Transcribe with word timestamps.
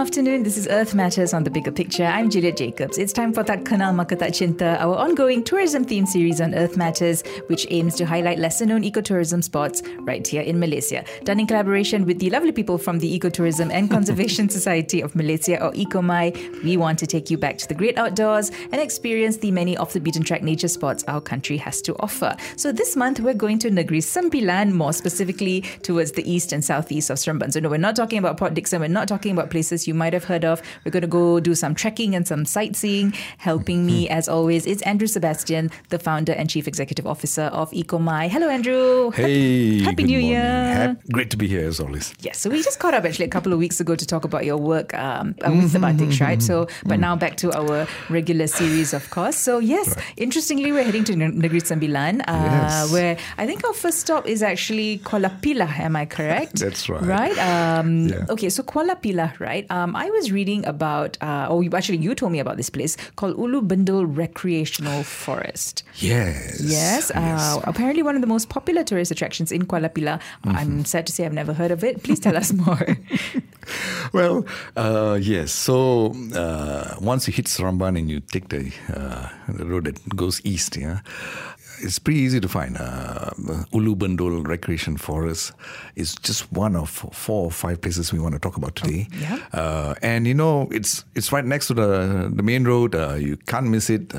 Afternoon. 0.00 0.44
This 0.44 0.56
is 0.56 0.66
Earth 0.66 0.94
Matters 0.94 1.34
on 1.34 1.44
the 1.44 1.50
Bigger 1.50 1.70
Picture. 1.70 2.06
I'm 2.06 2.30
Juliet 2.30 2.56
Jacobs. 2.56 2.96
It's 2.96 3.12
time 3.12 3.34
for 3.34 3.44
Tak 3.44 3.66
Kenal 3.66 3.92
Maka 3.92 4.16
Cinta, 4.16 4.80
our 4.80 4.96
ongoing 4.96 5.44
tourism 5.44 5.84
theme 5.84 6.06
series 6.06 6.40
on 6.40 6.54
Earth 6.54 6.74
Matters, 6.74 7.22
which 7.48 7.66
aims 7.68 7.96
to 7.96 8.06
highlight 8.06 8.38
lesser 8.38 8.64
known 8.64 8.80
ecotourism 8.80 9.44
spots 9.44 9.82
right 9.98 10.26
here 10.26 10.40
in 10.40 10.58
Malaysia. 10.58 11.04
Done 11.24 11.40
in 11.40 11.46
collaboration 11.46 12.06
with 12.06 12.18
the 12.18 12.30
lovely 12.30 12.50
people 12.50 12.78
from 12.78 12.98
the 12.98 13.18
Ecotourism 13.18 13.70
and 13.70 13.90
Conservation 13.90 14.48
Society 14.58 15.02
of 15.02 15.14
Malaysia, 15.14 15.62
or 15.62 15.70
ECOMY, 15.72 16.64
we 16.64 16.78
want 16.78 16.98
to 17.00 17.06
take 17.06 17.28
you 17.28 17.36
back 17.36 17.58
to 17.58 17.68
the 17.68 17.74
great 17.74 17.98
outdoors 17.98 18.50
and 18.72 18.80
experience 18.80 19.36
the 19.36 19.50
many 19.50 19.76
off 19.76 19.92
the 19.92 20.00
beaten 20.00 20.22
track 20.22 20.42
nature 20.42 20.68
spots 20.68 21.04
our 21.08 21.20
country 21.20 21.58
has 21.58 21.82
to 21.82 21.94
offer. 22.00 22.34
So 22.56 22.72
this 22.72 22.96
month, 22.96 23.20
we're 23.20 23.34
going 23.34 23.58
to 23.58 23.70
Negeri 23.70 24.00
Sembilan, 24.00 24.72
more 24.72 24.94
specifically 24.94 25.60
towards 25.82 26.12
the 26.12 26.24
east 26.24 26.54
and 26.54 26.64
southeast 26.64 27.10
of 27.10 27.18
Seremban. 27.18 27.52
So, 27.52 27.60
no, 27.60 27.68
we're 27.68 27.76
not 27.76 27.96
talking 27.96 28.18
about 28.18 28.38
Port 28.38 28.54
Dickson, 28.54 28.80
we're 28.80 28.88
not 28.88 29.06
talking 29.06 29.32
about 29.32 29.50
places 29.50 29.89
you 29.90 29.94
might 30.02 30.14
have 30.14 30.22
heard 30.30 30.44
of. 30.46 30.62
We're 30.84 30.94
going 30.94 31.02
to 31.02 31.10
go 31.10 31.40
do 31.42 31.54
some 31.58 31.74
trekking 31.74 32.14
and 32.14 32.22
some 32.26 32.46
sightseeing. 32.46 33.10
Helping 33.42 33.84
me, 33.84 34.08
as 34.08 34.28
always, 34.30 34.66
is 34.70 34.78
Andrew 34.86 35.08
Sebastian, 35.10 35.70
the 35.90 35.98
founder 35.98 36.30
and 36.32 36.46
chief 36.48 36.68
executive 36.70 37.06
officer 37.10 37.50
of 37.50 37.70
ECOMY. 37.74 38.30
Hello, 38.30 38.46
Andrew. 38.48 39.10
Hey, 39.10 39.82
Happy 39.82 40.06
good 40.06 40.14
New 40.14 40.20
morning. 40.22 40.30
Year. 40.30 40.94
Hap- 40.94 41.02
great 41.10 41.30
to 41.34 41.36
be 41.36 41.48
here 41.48 41.66
as 41.66 41.80
always. 41.82 42.14
Yes, 42.22 42.38
so 42.38 42.46
we 42.50 42.62
just 42.62 42.78
caught 42.78 42.94
up 42.94 43.04
actually 43.04 43.26
a 43.26 43.34
couple 43.36 43.52
of 43.52 43.58
weeks 43.58 43.80
ago 43.80 43.96
to 43.96 44.06
talk 44.06 44.22
about 44.24 44.44
your 44.44 44.56
work 44.58 44.94
um, 44.94 45.34
uh, 45.42 45.50
with 45.50 45.72
the 45.72 45.80
Bateks, 45.82 46.20
right? 46.20 46.40
So, 46.42 46.68
but 46.86 47.00
now 47.00 47.16
back 47.16 47.36
to 47.42 47.50
our 47.56 47.86
regular 48.08 48.46
series, 48.46 48.92
of 48.94 49.08
course. 49.10 49.36
So, 49.36 49.58
yes, 49.58 49.96
interestingly, 50.16 50.70
we're 50.70 50.84
heading 50.84 51.04
to 51.10 51.14
Negeri 51.16 51.62
Sembilan, 51.64 52.20
uh, 52.28 52.38
Yes. 52.50 52.92
where 52.92 53.16
I 53.38 53.46
think 53.48 53.64
our 53.66 53.72
first 53.74 53.98
stop 54.04 54.26
is 54.28 54.42
actually 54.42 54.98
Kuala 55.08 55.30
Pilah. 55.40 55.72
Am 55.80 55.96
I 55.96 56.04
correct? 56.06 56.58
That's 56.64 56.88
right. 56.92 57.02
Right. 57.02 57.36
Um, 57.40 58.08
Yeah. 58.12 58.26
Okay, 58.28 58.50
so 58.52 58.62
Kuala 58.62 59.00
Pilah, 59.00 59.32
right? 59.40 59.64
Um, 59.72 59.79
I 59.96 60.10
was 60.10 60.30
reading 60.32 60.64
about, 60.66 61.16
uh, 61.20 61.48
or 61.50 61.62
you, 61.62 61.70
actually, 61.74 61.98
you 61.98 62.14
told 62.14 62.32
me 62.32 62.38
about 62.38 62.56
this 62.56 62.70
place 62.70 62.96
called 63.16 63.36
Ulu 63.38 63.62
Bendul 63.62 64.04
Recreational 64.06 65.02
Forest. 65.02 65.82
Yes. 65.96 66.60
Yes, 66.60 67.10
uh, 67.10 67.60
apparently 67.64 68.02
one 68.02 68.14
of 68.14 68.20
the 68.20 68.26
most 68.26 68.48
popular 68.48 68.84
tourist 68.84 69.10
attractions 69.10 69.52
in 69.52 69.66
Kuala 69.66 69.88
Pilah. 69.88 70.20
Mm-hmm. 70.44 70.56
I'm 70.56 70.84
sad 70.84 71.06
to 71.06 71.12
say 71.12 71.24
I've 71.24 71.32
never 71.32 71.52
heard 71.52 71.70
of 71.70 71.84
it. 71.84 72.02
Please 72.02 72.20
tell 72.20 72.36
us 72.36 72.52
more. 72.52 72.96
Well, 74.12 74.46
uh, 74.76 75.18
yes. 75.20 75.52
So 75.52 76.14
uh, 76.34 76.96
once 77.00 77.26
you 77.28 77.32
hit 77.32 77.46
Seremban 77.46 77.98
and 77.98 78.10
you 78.10 78.20
take 78.20 78.48
the, 78.48 78.72
uh, 78.92 79.28
the 79.48 79.64
road 79.64 79.84
that 79.84 80.16
goes 80.16 80.40
east, 80.44 80.76
yeah, 80.76 81.00
it's 81.82 81.98
pretty 81.98 82.20
easy 82.20 82.40
to 82.40 82.48
find. 82.48 82.76
Uh, 82.76 83.30
Ulu 83.72 83.96
Bendul 83.96 84.46
Recreation 84.46 84.96
Forest 84.96 85.52
is 85.96 86.14
just 86.16 86.50
one 86.52 86.76
of 86.76 86.90
four 86.90 87.44
or 87.46 87.50
five 87.50 87.80
places 87.80 88.12
we 88.12 88.18
want 88.18 88.34
to 88.34 88.38
talk 88.40 88.56
about 88.56 88.76
today. 88.76 89.08
yeah. 89.18 89.38
Uh, 89.52 89.94
and 90.02 90.26
you 90.26 90.34
know, 90.34 90.68
it's 90.70 91.04
it's 91.14 91.32
right 91.32 91.44
next 91.44 91.66
to 91.68 91.74
the 91.74 92.30
the 92.32 92.42
main 92.42 92.64
road. 92.64 92.94
Uh, 92.94 93.14
you 93.14 93.36
can't 93.36 93.66
miss 93.66 93.90
it. 93.90 94.12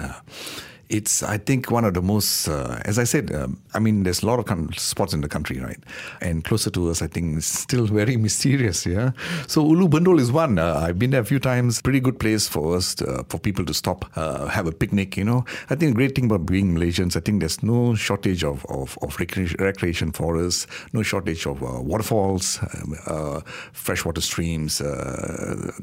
It's, 0.92 1.23
I 1.23 1.38
think, 1.38 1.72
one 1.72 1.86
of 1.86 1.94
the 1.94 2.02
most, 2.02 2.50
uh, 2.50 2.81
as 2.84 3.00
I 3.00 3.06
said, 3.06 3.34
um, 3.34 3.61
I 3.73 3.80
mean, 3.80 4.03
there's 4.03 4.23
a 4.23 4.25
lot 4.25 4.39
of 4.39 4.75
spots 4.78 5.14
in 5.14 5.22
the 5.22 5.30
country, 5.30 5.58
right? 5.58 5.80
And 6.20 6.44
closer 6.44 6.70
to 6.72 6.89
us, 6.89 7.02
I 7.02 7.08
think, 7.08 7.38
it's 7.38 7.45
still 7.45 7.86
very 8.02 8.17
mysterious, 8.17 8.86
yeah? 8.86 9.12
So 9.47 9.66
Ulu 9.66 9.88
Bendul 9.88 10.19
is 10.19 10.34
one. 10.34 10.59
Uh, 10.59 10.84
I've 10.86 11.00
been 11.00 11.12
there 11.12 11.22
a 11.22 11.25
few 11.25 11.39
times. 11.39 11.81
Pretty 11.81 12.02
good 12.02 12.19
place 12.19 12.50
for 12.50 12.75
us, 12.75 12.94
to, 12.95 13.08
uh, 13.08 13.23
for 13.30 13.39
people 13.39 13.64
to 13.66 13.73
stop, 13.73 14.03
uh, 14.17 14.47
have 14.47 14.67
a 14.67 14.73
picnic, 14.73 15.16
you 15.16 15.23
know? 15.23 15.45
I 15.69 15.75
think 15.75 15.91
the 15.91 15.96
great 15.96 16.13
thing 16.13 16.25
about 16.25 16.46
being 16.46 16.75
Malaysians, 16.75 17.16
I 17.16 17.22
think 17.22 17.40
there's 17.40 17.63
no 17.63 17.96
shortage 17.96 18.44
of, 18.44 18.66
of, 18.66 18.97
of 19.01 19.18
recreation, 19.18 19.63
recreation 19.63 20.12
forests, 20.12 20.68
no 20.91 21.03
shortage 21.03 21.46
of 21.46 21.63
uh, 21.63 21.80
waterfalls, 21.81 22.59
um, 22.62 22.96
uh, 23.07 23.40
freshwater 23.72 24.19
streams, 24.19 24.80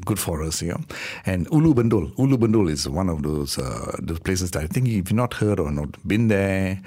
good 0.05 0.19
for 0.19 0.43
us, 0.43 0.61
yeah? 0.61 0.77
And 1.25 1.47
Ulu 1.51 1.73
Bendul, 1.73 2.13
Ulu 2.19 2.37
Bendul 2.37 2.69
is 2.69 2.87
one 2.87 3.09
of 3.09 3.23
those, 3.23 3.55
those 3.99 4.19
places 4.19 4.51
that 4.51 4.61
I 4.61 4.67
think 4.67 4.98
if 4.99 5.09
you've 5.09 5.13
not 5.17 5.33
heard 5.35 5.59
or 5.59 5.71
not 5.71 5.89
been 6.07 6.27
there, 6.27 6.79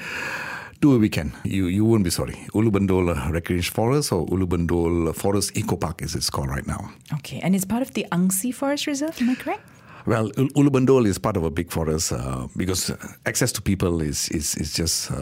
do 0.81 0.95
a 0.95 0.99
weekend. 0.99 1.33
You 1.45 1.67
you 1.67 1.84
won't 1.84 2.05
be 2.05 2.11
sorry. 2.11 2.37
Ulu 2.55 2.71
Bendul 2.71 3.11
uh, 3.17 3.33
Recreation 3.33 3.73
Forest 3.75 4.12
or 4.12 4.27
Ulu 4.31 4.47
Bendul 4.47 5.15
Forest 5.15 5.56
Eco 5.56 5.77
Park 5.77 6.03
as 6.03 6.15
it's 6.15 6.31
called 6.31 6.49
right 6.50 6.67
now. 6.67 6.91
okay, 7.15 7.41
and 7.43 7.55
it's 7.55 7.65
part 7.65 7.83
of 7.83 7.91
the 7.95 8.05
Angsi 8.12 8.53
Forest 8.55 8.87
Reserve, 8.87 9.17
am 9.21 9.31
I 9.31 9.34
correct? 9.37 9.62
Well, 10.05 10.33
Ul- 10.37 10.50
Ulu 10.56 10.71
Bendul 10.71 11.06
is 11.06 11.19
part 11.19 11.37
of 11.37 11.45
a 11.45 11.50
big 11.50 11.71
forest 11.71 12.12
uh, 12.12 12.49
because 12.56 12.91
uh, 12.91 12.97
access 13.25 13.53
to 13.53 13.62
people 13.62 14.03
is 14.03 14.29
is, 14.31 14.56
is 14.56 14.75
just 14.75 15.12
uh, 15.12 15.15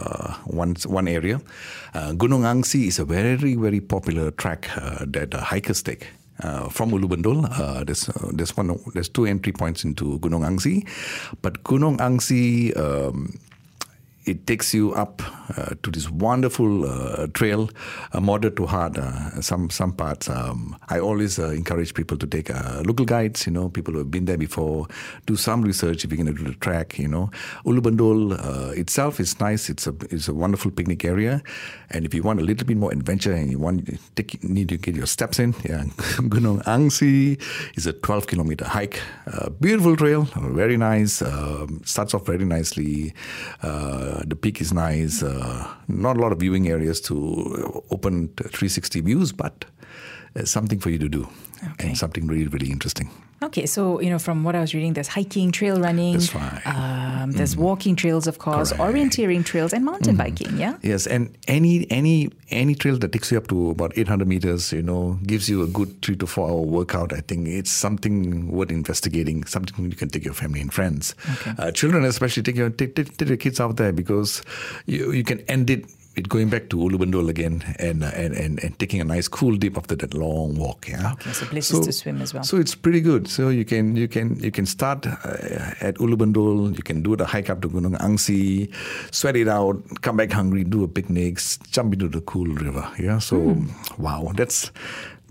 uh, 0.00 0.34
one 0.62 0.74
one 0.86 1.06
area. 1.06 1.36
Uh, 1.94 2.12
Gunung 2.16 2.44
Angsi 2.52 2.86
is 2.88 2.98
a 2.98 3.04
very 3.04 3.54
very 3.56 3.80
popular 3.80 4.30
track 4.30 4.70
uh, 4.76 5.04
that 5.06 5.34
uh, 5.34 5.40
hikers 5.52 5.82
take. 5.82 6.06
Uh, 6.40 6.68
from 6.68 6.92
Ulu 6.92 7.08
Bendul, 7.08 7.44
uh, 7.44 7.84
there's 7.84 8.08
uh, 8.08 8.30
there's 8.32 8.56
one 8.56 8.74
there's 8.94 9.08
two 9.08 9.26
entry 9.26 9.52
points 9.52 9.84
into 9.84 10.18
Gunung 10.18 10.42
Angsi, 10.48 10.88
but 11.42 11.62
Gunung 11.62 11.98
Angsi 11.98 12.74
um, 12.76 13.38
it 14.24 14.46
takes 14.46 14.72
you 14.72 14.92
up 14.94 15.20
uh, 15.56 15.74
to 15.82 15.90
this 15.90 16.08
wonderful 16.08 16.84
uh, 16.84 17.26
trail, 17.34 17.68
uh, 18.12 18.20
moderate 18.20 18.56
to 18.56 18.66
hard. 18.66 18.96
Some 19.42 19.70
some 19.70 19.92
parts. 19.92 20.28
Um, 20.28 20.76
I 20.88 21.00
always 21.00 21.38
uh, 21.38 21.48
encourage 21.48 21.94
people 21.94 22.16
to 22.18 22.26
take 22.26 22.50
uh, 22.50 22.82
local 22.86 23.04
guides. 23.04 23.46
You 23.46 23.52
know, 23.52 23.68
people 23.68 23.92
who 23.92 23.98
have 23.98 24.10
been 24.10 24.26
there 24.26 24.38
before. 24.38 24.86
Do 25.26 25.36
some 25.36 25.62
research 25.62 26.04
if 26.04 26.12
you're 26.12 26.22
going 26.24 26.34
to 26.34 26.44
do 26.44 26.48
the 26.50 26.58
track. 26.58 26.98
You 26.98 27.08
know, 27.08 27.30
Ulu 27.66 27.80
Bendul 27.80 28.32
uh, 28.38 28.72
itself 28.72 29.18
is 29.18 29.38
nice. 29.40 29.68
It's 29.68 29.86
a 29.86 29.94
it's 30.10 30.28
a 30.28 30.34
wonderful 30.34 30.70
picnic 30.70 31.04
area, 31.04 31.42
and 31.90 32.04
if 32.04 32.14
you 32.14 32.22
want 32.22 32.40
a 32.40 32.44
little 32.44 32.66
bit 32.66 32.76
more 32.76 32.92
adventure 32.92 33.32
and 33.32 33.50
you 33.50 33.58
want 33.58 33.88
take, 34.14 34.42
need 34.44 34.68
to 34.68 34.76
get 34.76 34.94
your 34.94 35.06
steps 35.06 35.38
in, 35.38 35.54
yeah, 35.64 35.84
Gunung 36.30 36.62
Angsi 36.64 37.40
is 37.76 37.86
a 37.86 37.92
12 37.92 38.26
kilometer 38.26 38.64
hike. 38.64 39.00
Beautiful 39.60 39.96
trail, 39.96 40.28
very 40.36 40.76
nice. 40.76 41.22
Um, 41.22 41.80
starts 41.84 42.14
off 42.14 42.26
very 42.26 42.44
nicely. 42.44 43.14
Uh, 44.12 44.22
the 44.26 44.36
peak 44.36 44.60
is 44.60 44.72
nice. 44.72 45.22
Uh, 45.22 45.66
not 45.88 46.16
a 46.16 46.20
lot 46.20 46.32
of 46.32 46.38
viewing 46.40 46.68
areas 46.68 47.00
to 47.00 47.14
open 47.90 48.28
360 48.36 49.00
views, 49.00 49.32
but 49.32 49.64
uh, 50.36 50.44
something 50.44 50.78
for 50.78 50.90
you 50.90 50.98
to 50.98 51.08
do 51.08 51.28
Okay. 51.72 51.88
and 51.88 51.96
something 51.98 52.26
really, 52.26 52.46
really 52.48 52.70
interesting. 52.70 53.08
Okay, 53.42 53.66
so 53.66 54.00
you 54.00 54.10
know, 54.10 54.18
from 54.18 54.44
what 54.44 54.54
I 54.54 54.60
was 54.60 54.72
reading, 54.74 54.92
there's 54.92 55.08
hiking, 55.08 55.50
trail 55.52 55.80
running, 55.80 56.14
That's 56.14 56.34
right. 56.34 56.62
um, 56.66 57.32
there's 57.32 57.56
walking 57.56 57.96
trails, 57.96 58.26
of 58.26 58.38
course, 58.38 58.72
Correct. 58.72 58.94
orienteering 58.94 59.44
trails, 59.44 59.72
and 59.72 59.84
mountain 59.84 60.16
biking. 60.16 60.56
Yeah. 60.56 60.76
Yes, 60.82 61.06
and 61.06 61.36
any 61.48 61.86
any 61.90 62.30
any 62.50 62.74
trail 62.74 62.98
that 62.98 63.12
takes 63.12 63.32
you 63.32 63.38
up 63.38 63.48
to 63.48 63.70
about 63.70 63.96
800 63.96 64.28
meters, 64.28 64.72
you 64.72 64.82
know, 64.82 65.18
gives 65.26 65.48
you 65.48 65.62
a 65.62 65.66
good 65.66 66.02
three 66.02 66.16
to 66.16 66.26
four 66.26 66.48
hour 66.48 66.60
workout. 66.62 67.12
I 67.12 67.20
think 67.20 67.48
it's 67.48 67.72
something 67.72 68.48
worth 68.50 68.70
investigating. 68.70 69.44
Something 69.44 69.90
you 69.90 69.96
can 69.96 70.08
take 70.08 70.24
your 70.24 70.34
family 70.34 70.60
and 70.60 70.72
friends, 70.72 71.14
uh, 71.58 71.70
children 71.72 72.04
especially. 72.04 72.42
Take 72.42 72.56
your 72.56 72.70
take, 72.70 72.94
take, 72.94 73.16
take 73.16 73.28
your 73.28 73.36
kids 73.38 73.60
out 73.60 73.76
there 73.76 73.92
because 73.92 74.42
you 74.86 75.12
you 75.12 75.24
can 75.24 75.40
end 75.48 75.68
it. 75.70 75.84
With 76.14 76.28
going 76.28 76.50
back 76.50 76.68
to 76.70 76.78
Ulu 76.78 76.98
Bendul 76.98 77.30
again 77.30 77.62
and, 77.78 78.04
uh, 78.04 78.10
and 78.14 78.34
and 78.34 78.62
and 78.62 78.78
taking 78.78 79.00
a 79.00 79.04
nice 79.04 79.28
cool 79.28 79.56
dip 79.56 79.78
after 79.78 79.96
that 79.96 80.12
long 80.12 80.56
walk, 80.56 80.86
yeah. 80.88 81.12
Okay, 81.12 81.32
so 81.32 81.46
places 81.46 81.80
to 81.86 81.90
swim 81.92 82.20
as 82.20 82.34
well. 82.34 82.42
So 82.44 82.58
it's 82.58 82.74
pretty 82.74 83.00
good. 83.00 83.28
So 83.28 83.48
you 83.48 83.64
can 83.64 83.96
you 83.96 84.08
can 84.08 84.36
you 84.38 84.50
can 84.50 84.66
start 84.66 85.06
uh, 85.06 85.72
at 85.80 85.98
Ulu 86.00 86.16
Bendul. 86.16 86.76
You 86.76 86.82
can 86.82 87.02
do 87.02 87.16
the 87.16 87.24
hike 87.24 87.48
up 87.48 87.62
to 87.62 87.68
Gunung 87.68 87.96
Angsi, 87.98 88.68
sweat 89.10 89.36
it 89.36 89.48
out, 89.48 89.80
come 90.02 90.18
back 90.18 90.30
hungry, 90.32 90.64
do 90.64 90.84
a 90.84 90.88
picnic, 90.88 91.40
jump 91.70 91.94
into 91.94 92.08
the 92.08 92.20
cool 92.20 92.46
river. 92.46 92.86
Yeah. 92.98 93.18
So 93.18 93.40
Hmm. 93.40 93.68
wow, 93.98 94.32
that's 94.36 94.70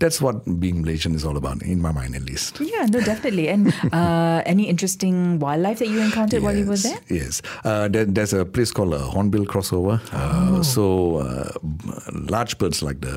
that's 0.02 0.20
what 0.20 0.36
being 0.58 0.82
Malaysian 0.82 1.14
is 1.14 1.24
all 1.24 1.36
about, 1.36 1.62
in 1.62 1.80
my 1.80 1.92
mind 1.92 2.16
at 2.16 2.22
least. 2.22 2.60
Yeah, 2.60 2.86
no, 2.94 3.00
definitely. 3.00 3.48
And 3.48 3.72
uh, 3.92 4.42
any 4.44 4.68
interesting 4.68 5.38
wildlife 5.38 5.78
that 5.78 5.88
you 5.88 6.00
encountered 6.00 6.42
while 6.42 6.56
you 6.56 6.66
were 6.66 6.76
there? 6.76 6.98
Yes. 7.08 7.40
Uh, 7.64 7.86
there, 7.88 8.04
there's 8.04 8.32
a 8.32 8.44
place 8.44 8.72
called 8.72 8.94
uh, 8.94 8.98
Hornbill 8.98 9.46
Crossover. 9.46 10.00
Uh, 10.12 10.32
Oh. 10.42 10.62
So 10.62 11.16
uh, 11.18 11.52
large 12.12 12.58
birds 12.58 12.82
like 12.82 13.00
the 13.00 13.16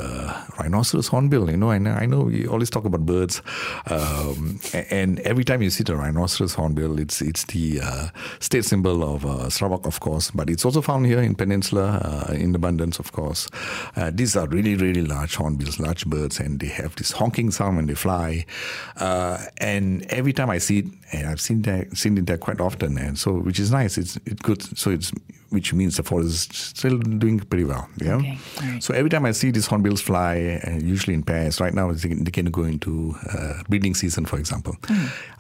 rhinoceros 0.59 1.07
hornbill, 1.07 1.49
you 1.49 1.57
know, 1.57 1.71
and 1.71 1.87
I 1.87 2.05
know 2.05 2.21
we 2.21 2.47
always 2.47 2.69
talk 2.69 2.85
about 2.85 3.05
birds. 3.05 3.41
Um, 3.87 4.59
and 4.89 5.19
every 5.21 5.43
time 5.43 5.61
you 5.61 5.69
see 5.69 5.83
the 5.83 5.95
rhinoceros 5.95 6.53
hornbill, 6.53 6.99
it's 6.99 7.21
it's 7.21 7.45
the 7.45 7.81
uh, 7.83 8.07
state 8.39 8.65
symbol 8.65 9.03
of 9.03 9.25
uh, 9.25 9.49
Sarawak, 9.49 9.85
of 9.85 9.99
course, 9.99 10.31
but 10.31 10.49
it's 10.49 10.65
also 10.65 10.81
found 10.81 11.05
here 11.05 11.21
in 11.21 11.35
Peninsula 11.35 12.01
uh, 12.29 12.33
in 12.33 12.55
abundance, 12.55 12.99
of 12.99 13.11
course. 13.11 13.47
Uh, 13.95 14.11
these 14.13 14.35
are 14.35 14.47
really, 14.47 14.75
really 14.75 15.05
large 15.05 15.35
hornbills, 15.35 15.79
large 15.79 16.05
birds, 16.05 16.39
and 16.39 16.59
they 16.59 16.67
have 16.81 16.95
this 16.95 17.11
honking 17.11 17.51
sound 17.51 17.77
when 17.77 17.85
they 17.87 17.95
fly. 17.95 18.45
Uh, 18.97 19.37
and 19.57 20.05
every 20.09 20.33
time 20.33 20.49
I 20.49 20.59
see 20.59 20.79
it, 20.79 20.85
and 21.11 21.27
I've 21.27 21.41
seen 21.41 21.61
that 21.63 21.95
seen 21.97 22.17
it 22.17 22.25
there 22.25 22.37
quite 22.37 22.59
often, 22.59 22.97
and 22.97 23.17
so 23.17 23.33
which 23.33 23.59
is 23.59 23.71
nice. 23.71 23.97
It's 23.97 24.17
it's 24.25 24.41
good. 24.41 24.61
So 24.77 24.91
it's 24.91 25.11
which 25.49 25.73
means 25.73 25.95
the 25.95 26.03
forest 26.03 26.51
is 26.51 26.59
still 26.59 26.97
doing 26.97 27.39
pretty 27.39 27.63
well. 27.63 27.87
Yeah. 27.97 28.15
Okay, 28.15 28.37
alright. 28.61 28.83
So 28.83 28.93
every 28.93 29.09
time 29.09 29.25
I 29.25 29.31
see 29.31 29.51
these 29.51 29.67
hornbills 29.67 30.01
fly, 30.01 30.59
uh, 30.67 30.71
usually 30.71 31.13
in 31.13 31.23
pairs. 31.23 31.61
Right 31.61 31.73
now, 31.73 31.91
they 31.91 32.09
they 32.09 32.31
can 32.31 32.47
go 32.47 32.63
into 32.63 33.15
uh, 33.31 33.63
breeding 33.69 33.95
season, 33.95 34.25
for 34.25 34.37
example. 34.37 34.75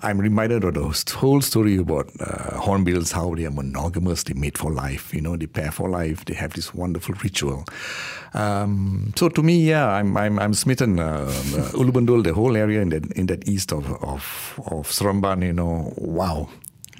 I'm 0.01 0.19
reminded 0.19 0.63
of 0.63 0.73
the 0.75 1.13
whole 1.17 1.41
story 1.41 1.77
about 1.77 2.09
uh, 2.19 2.57
hornbills, 2.57 3.11
how 3.11 3.35
they 3.35 3.45
are 3.45 3.51
monogamous, 3.51 4.23
they 4.23 4.33
mate 4.33 4.57
for 4.57 4.71
life. 4.71 5.13
You 5.13 5.21
know, 5.21 5.35
they 5.35 5.47
pair 5.47 5.71
for 5.71 5.89
life. 5.89 6.25
They 6.25 6.35
have 6.35 6.53
this 6.53 6.73
wonderful 6.73 7.15
ritual. 7.23 7.65
Um, 8.33 9.13
so 9.15 9.29
to 9.29 9.41
me, 9.41 9.57
yeah, 9.69 9.87
I'm 9.87 10.15
I'm, 10.17 10.39
I'm 10.39 10.53
smitten. 10.53 10.99
Uh, 10.99 11.31
uh, 11.55 11.77
Ulu 11.77 11.91
Bendul, 11.91 12.23
the 12.23 12.33
whole 12.33 12.55
area 12.55 12.81
in 12.81 12.89
that 12.89 13.11
in 13.13 13.25
that 13.27 13.47
east 13.47 13.71
of 13.73 13.91
of 14.03 14.59
of 14.71 14.87
Seremban, 14.91 15.43
you 15.43 15.53
know, 15.55 15.93
wow, 15.97 16.49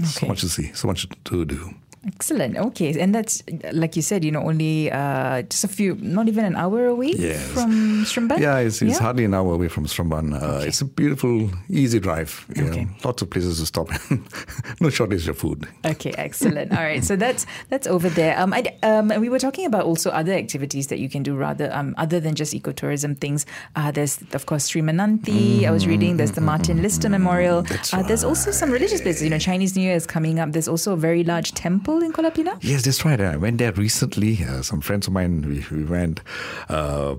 so 0.03 0.27
much 0.27 0.41
to 0.41 0.49
see, 0.49 0.71
so 0.73 0.87
much 0.87 1.07
to 1.25 1.45
do. 1.45 1.73
Excellent. 2.07 2.55
Okay, 2.57 2.99
and 2.99 3.15
that's 3.15 3.41
like 3.73 3.95
you 3.95 4.01
said, 4.03 4.23
you 4.23 4.31
know, 4.31 4.41
only 4.43 4.91
uh, 4.91 5.41
just 5.43 5.63
a 5.63 5.67
few, 5.67 5.95
not 6.01 6.27
even 6.27 6.45
an 6.45 6.55
hour 6.55 6.85
away 6.85 7.13
Yes. 7.17 7.41
from 7.51 8.05
Seremban. 8.05 8.39
Yeah, 8.39 8.59
it's, 8.59 8.81
it's 8.81 8.99
hardly 8.99 9.25
an 9.25 9.33
hour 9.33 9.53
away 9.53 9.67
from 9.69 9.85
Seremban. 9.87 10.33
Uh, 10.39 10.63
It's 10.65 10.81
a 10.81 10.85
beautiful, 10.85 11.49
easy 11.69 11.99
drive. 11.99 12.45
You 12.55 12.65
Okay. 12.67 12.83
know, 12.85 12.91
lots 13.03 13.21
of 13.23 13.29
places 13.31 13.59
to 13.59 13.65
stop. 13.65 13.89
no 14.81 14.89
shortage 14.91 15.27
of 15.27 15.37
food. 15.37 15.67
Okay, 15.83 16.13
excellent. 16.17 16.71
All 16.77 16.83
right, 16.83 17.03
so 17.03 17.15
that's 17.15 17.45
that's 17.69 17.87
over 17.87 18.09
there. 18.09 18.37
Um, 18.39 18.53
I, 18.53 18.61
um, 18.83 19.09
and 19.11 19.19
we 19.21 19.29
were 19.29 19.39
talking 19.39 19.65
about 19.65 19.83
also 19.85 20.11
other 20.11 20.33
activities 20.33 20.87
that 20.87 20.99
you 20.99 21.09
can 21.09 21.23
do 21.23 21.35
rather 21.35 21.73
um, 21.73 21.95
other 21.97 22.19
than 22.19 22.35
just 22.35 22.53
ecotourism 22.53 23.17
things. 23.17 23.45
Uh, 23.75 23.89
there's 23.91 24.19
of 24.33 24.45
course 24.45 24.67
Sri 24.67 24.81
Menanti. 24.81 25.65
I 25.65 25.71
was 25.71 25.87
reading. 25.87 26.17
There's 26.17 26.33
the 26.33 26.41
Martin 26.41 26.81
Lister 26.83 27.09
Memorial. 27.09 27.63
That's 27.63 27.93
uh, 27.93 28.03
there's 28.03 28.23
also 28.23 28.51
some 28.51 28.69
religious 28.71 29.01
places. 29.01 29.23
You 29.23 29.29
know, 29.31 29.39
Chinese 29.39 29.75
New 29.75 29.81
Year 29.83 29.95
is 29.95 30.05
coming 30.05 30.39
up. 30.39 30.51
There's 30.51 30.67
also 30.67 30.93
a 30.93 30.97
very 30.97 31.23
large 31.23 31.53
temple 31.53 31.94
in 32.03 32.13
Kuala 32.13 32.57
Yes, 32.61 32.83
that's 32.83 33.03
right. 33.05 33.19
I 33.19 33.37
went 33.37 33.57
there 33.57 33.71
recently. 33.71 34.43
Uh, 34.43 34.61
some 34.61 34.81
friends 34.81 35.07
of 35.07 35.13
mine, 35.13 35.41
we, 35.41 35.65
we 35.75 35.83
went. 35.83 36.21
Uh, 36.69 37.15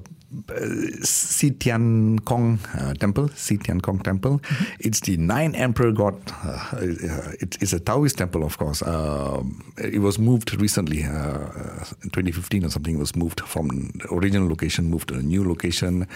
Si 1.02 1.50
Tian 1.52 2.19
Kong 2.20 2.58
uh, 2.78 2.94
Temple, 2.94 3.28
Si 3.34 3.56
Tian 3.58 3.81
Kong 3.81 3.99
Temple. 4.00 4.40
It's 4.81 5.00
the 5.00 5.17
nine 5.17 5.55
emperor 5.55 5.93
god. 5.93 6.14
Uh, 6.44 6.76
uh, 6.76 7.32
it, 7.40 7.56
it's 7.61 7.73
a 7.73 7.81
Taoist 7.81 8.19
temple, 8.19 8.44
of 8.44 8.58
course. 8.58 8.82
Um 8.82 9.62
it 9.78 10.00
was 10.00 10.19
moved 10.19 10.55
recently, 10.61 11.05
uh, 11.05 11.84
2015 12.12 12.64
or 12.64 12.70
something. 12.70 12.96
It 12.96 12.99
was 12.99 13.14
moved 13.14 13.40
from 13.40 13.69
the 13.69 14.08
original 14.11 14.49
location, 14.49 14.87
moved 14.87 15.08
to 15.08 15.14
a 15.14 15.23
new 15.23 15.46
location. 15.46 16.06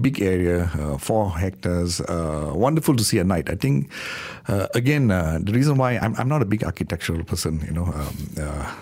Big 0.00 0.20
area, 0.22 0.70
uh, 0.78 0.98
four 0.98 1.30
hectares. 1.30 2.00
Uh, 2.00 2.52
wonderful 2.54 2.96
to 2.96 3.04
see 3.04 3.18
at 3.18 3.26
night. 3.26 3.50
I 3.50 3.56
think, 3.56 3.90
uh, 4.48 4.66
again, 4.74 5.10
uh, 5.10 5.38
the 5.42 5.52
reason 5.52 5.76
why 5.76 5.98
I'm, 5.98 6.14
I'm 6.16 6.28
not 6.28 6.42
a 6.42 6.44
big 6.44 6.64
architectural 6.64 7.24
person, 7.24 7.60
you 7.66 7.72
know. 7.72 7.84
Um, 7.84 8.16
uh, 8.40 8.74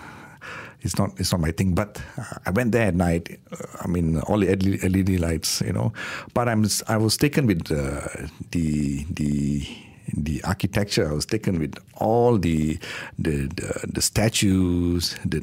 it's 0.83 0.97
not 0.97 1.19
it's 1.19 1.31
not 1.31 1.41
my 1.41 1.51
thing. 1.51 1.73
But 1.73 2.01
uh, 2.17 2.37
I 2.45 2.51
went 2.51 2.71
there 2.71 2.87
at 2.87 2.95
night. 2.95 3.39
Uh, 3.51 3.65
I 3.81 3.87
mean, 3.87 4.19
all 4.21 4.39
the 4.39 4.55
LED 4.55 5.19
lights, 5.19 5.61
you 5.61 5.73
know. 5.73 5.93
But 6.33 6.47
I'm 6.47 6.65
I 6.87 6.97
was 6.97 7.17
taken 7.17 7.47
with 7.47 7.71
uh, 7.71 8.07
the 8.51 9.05
the 9.09 9.67
the 10.13 10.43
architecture. 10.43 11.09
I 11.09 11.13
was 11.13 11.25
taken 11.25 11.59
with 11.59 11.75
all 11.95 12.37
the 12.37 12.77
the 13.17 13.47
the, 13.47 13.87
the 13.93 14.01
statues, 14.01 15.15
the, 15.25 15.41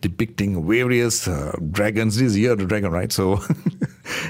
depicting 0.00 0.66
various 0.66 1.28
uh, 1.28 1.56
dragons. 1.70 2.16
This 2.16 2.32
is 2.32 2.38
year 2.38 2.56
the 2.56 2.66
dragon, 2.66 2.90
right? 2.90 3.12
So. 3.12 3.40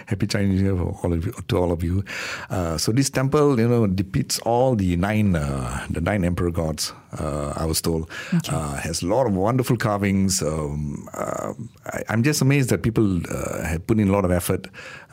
Happy 0.06 0.26
Chinese 0.26 0.62
Year 0.62 0.76
for 0.76 0.96
all 1.02 1.12
of 1.12 1.26
you, 1.26 1.32
to 1.48 1.56
all 1.56 1.72
of 1.72 1.82
you. 1.82 2.04
Uh, 2.48 2.78
so 2.78 2.92
this 2.92 3.10
temple, 3.10 3.58
you 3.58 3.66
know, 3.66 3.86
depicts 3.88 4.38
all 4.40 4.76
the 4.76 4.96
nine 4.96 5.34
uh, 5.34 5.84
the 5.90 6.00
nine 6.00 6.24
emperor 6.24 6.52
gods. 6.52 6.92
Uh, 7.18 7.52
I 7.56 7.64
was 7.64 7.80
told 7.80 8.10
uh, 8.48 8.76
has 8.76 9.02
a 9.02 9.06
lot 9.06 9.26
of 9.26 9.34
wonderful 9.34 9.76
carvings. 9.76 10.42
Um, 10.42 11.08
uh, 11.14 11.52
I, 11.86 12.02
I'm 12.08 12.22
just 12.22 12.42
amazed 12.42 12.70
that 12.70 12.82
people 12.82 13.20
uh, 13.30 13.62
have 13.64 13.86
put 13.86 13.98
in 13.98 14.08
a 14.08 14.12
lot 14.12 14.24
of 14.24 14.30
effort. 14.30 14.68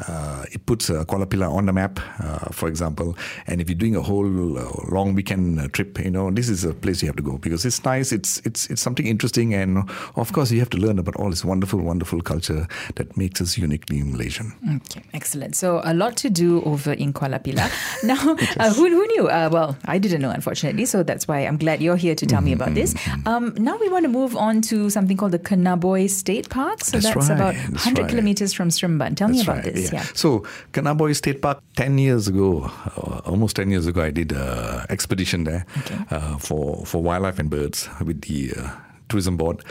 Uh, 0.07 0.45
it 0.51 0.65
puts 0.65 0.89
uh, 0.89 1.03
Kuala 1.05 1.25
Pilah 1.25 1.51
on 1.51 1.65
the 1.65 1.73
map, 1.73 1.99
uh, 2.19 2.49
for 2.51 2.67
example. 2.67 3.15
And 3.47 3.61
if 3.61 3.69
you're 3.69 3.77
doing 3.77 3.95
a 3.95 4.01
whole 4.01 4.57
uh, 4.57 4.71
long 4.89 5.13
weekend 5.13 5.59
uh, 5.59 5.67
trip, 5.67 5.99
you 5.99 6.11
know, 6.11 6.31
this 6.31 6.49
is 6.49 6.63
a 6.63 6.73
place 6.73 7.01
you 7.01 7.07
have 7.07 7.15
to 7.17 7.23
go 7.23 7.37
because 7.37 7.65
it's 7.65 7.83
nice. 7.83 8.11
It's 8.11 8.39
it's 8.45 8.69
it's 8.69 8.81
something 8.81 9.05
interesting, 9.07 9.53
and 9.53 9.89
of 10.15 10.33
course, 10.33 10.51
you 10.51 10.59
have 10.59 10.69
to 10.71 10.77
learn 10.77 10.99
about 10.99 11.15
all 11.17 11.29
this 11.29 11.45
wonderful, 11.45 11.79
wonderful 11.79 12.21
culture 12.21 12.67
that 12.95 13.15
makes 13.17 13.41
us 13.41 13.57
uniquely 13.57 14.01
Malaysian. 14.03 14.53
Okay, 14.75 15.03
excellent. 15.13 15.55
So 15.55 15.81
a 15.83 15.93
lot 15.93 16.17
to 16.17 16.29
do 16.29 16.61
over 16.63 16.93
in 16.93 17.13
Kuala 17.13 17.39
Pilah. 17.43 17.69
now, 18.03 18.35
uh, 18.59 18.73
who, 18.73 18.89
who 18.89 19.07
knew? 19.07 19.27
Uh, 19.27 19.49
well, 19.51 19.77
I 19.85 19.97
didn't 19.97 20.21
know, 20.21 20.31
unfortunately. 20.31 20.85
So 20.85 21.03
that's 21.03 21.27
why 21.27 21.39
I'm 21.39 21.57
glad 21.57 21.81
you're 21.81 21.90
here 21.95 22.15
to 22.15 22.25
tell 22.25 22.41
me 22.41 22.53
about 22.53 22.73
this. 22.73 22.93
Mm-hmm. 22.93 23.27
Um, 23.27 23.53
now 23.57 23.77
we 23.77 23.89
want 23.89 24.03
to 24.03 24.09
move 24.09 24.35
on 24.35 24.61
to 24.63 24.89
something 24.89 25.17
called 25.17 25.31
the 25.31 25.39
Kenaboi 25.39 26.09
State 26.09 26.49
Park. 26.49 26.83
So 26.83 26.99
That's 26.99 27.13
that's, 27.13 27.29
about 27.29 27.55
right, 27.55 27.71
that's 27.71 27.85
100 27.85 28.01
right. 28.01 28.09
kilometers 28.09 28.53
from 28.53 28.69
Seremban. 28.69 29.15
Tell 29.15 29.27
me 29.27 29.41
about 29.41 29.57
right, 29.57 29.73
this. 29.73 29.91
Yeah. 29.91 30.03
So, 30.13 30.45
Kenaboi 30.73 31.15
State 31.15 31.41
Park, 31.41 31.61
10 31.75 31.97
years 31.97 32.27
ago, 32.27 32.63
uh, 32.97 33.21
almost 33.25 33.55
10 33.55 33.71
years 33.71 33.87
ago, 33.87 34.01
I 34.01 34.11
did 34.11 34.31
an 34.31 34.85
expedition 34.89 35.43
there 35.43 35.65
uh, 36.09 36.37
for, 36.37 36.85
for 36.85 37.01
wildlife 37.01 37.39
and 37.39 37.49
birds 37.49 37.89
with 38.05 38.21
the 38.21 38.53
uh, 38.57 38.69
tourism 39.09 39.37
board. 39.37 39.63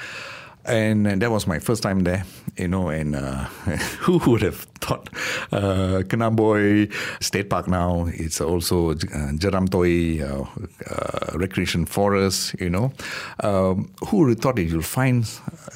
And, 0.64 1.06
uh, 1.06 1.16
that 1.16 1.30
was 1.30 1.46
my 1.46 1.58
first 1.58 1.82
time 1.82 2.00
there, 2.00 2.24
you 2.56 2.68
know, 2.68 2.88
and 2.88 3.16
uh, 3.16 3.44
who 4.00 4.18
would 4.30 4.42
have 4.42 4.66
thought 4.80 5.08
uh, 5.52 6.02
Kenaboi 6.08 6.92
State 7.22 7.50
Park 7.50 7.68
now, 7.68 8.06
it's 8.12 8.40
also 8.40 8.90
uh, 8.92 9.32
Jeram 9.36 9.68
Toi 9.68 10.20
uh, 10.22 10.44
uh, 10.90 11.38
Recreation 11.38 11.86
Forest, 11.86 12.54
you 12.60 12.70
know. 12.70 12.92
Um, 13.42 13.90
who 14.06 14.18
would 14.18 14.30
have 14.30 14.38
thought 14.40 14.56
that 14.56 14.64
you'll 14.64 14.82
find, 14.82 15.28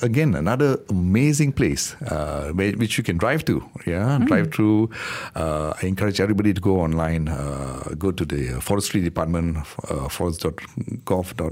again, 0.03 0.35
another 0.35 0.79
amazing 0.89 1.53
place 1.53 1.95
uh, 2.03 2.51
which 2.53 2.99
you 2.99 3.05
can 3.05 3.17
drive 3.17 3.45
to, 3.45 3.63
yeah, 3.87 4.19
drive 4.25 4.53
through. 4.53 4.91
Uh, 5.35 5.75
I 5.81 5.87
encourage 5.87 6.21
everybody 6.21 6.53
to 6.55 6.61
go 6.61 6.81
online, 6.81 7.29
uh, 7.29 7.95
go 7.99 8.11
to 8.11 8.25
the 8.25 8.61
forestry 8.61 9.01
department, 9.01 9.59
uh, 9.89 10.09
forest.gov. 10.09 11.41
Uh, 11.41 11.51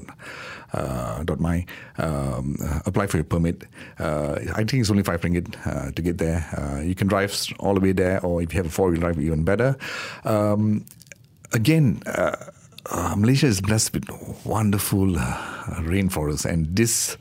dot 1.25 1.41
my 1.41 1.67
um, 1.99 2.57
uh, 2.65 2.81
apply 2.87 3.07
for 3.07 3.19
your 3.19 3.25
permit. 3.25 3.65
Uh, 3.99 4.39
I 4.55 4.65
think 4.65 4.81
it's 4.81 4.91
only 4.91 5.03
five 5.03 5.21
ringgit 5.21 5.55
uh, 5.67 5.93
to 5.93 6.03
get 6.03 6.19
there. 6.19 6.47
Uh, 6.57 6.81
you 6.81 6.95
can 6.95 7.09
drive 7.09 7.35
all 7.59 7.75
the 7.75 7.81
way 7.81 7.93
there, 7.93 8.25
or 8.25 8.43
if 8.43 8.53
you 8.53 8.59
have 8.59 8.67
a 8.67 8.71
four 8.71 8.91
wheel 8.91 9.01
drive, 9.01 9.21
even 9.21 9.45
better. 9.45 9.77
Um, 10.25 10.85
again. 11.53 12.03
Uh, 12.07 12.37
uh, 12.91 13.15
Malaysia 13.17 13.47
is 13.47 13.61
blessed 13.61 13.95
with 13.95 14.11
wonderful 14.45 15.17
uh, 15.17 15.37
rainforests, 15.87 16.45
and 16.45 16.75
this 16.75 17.17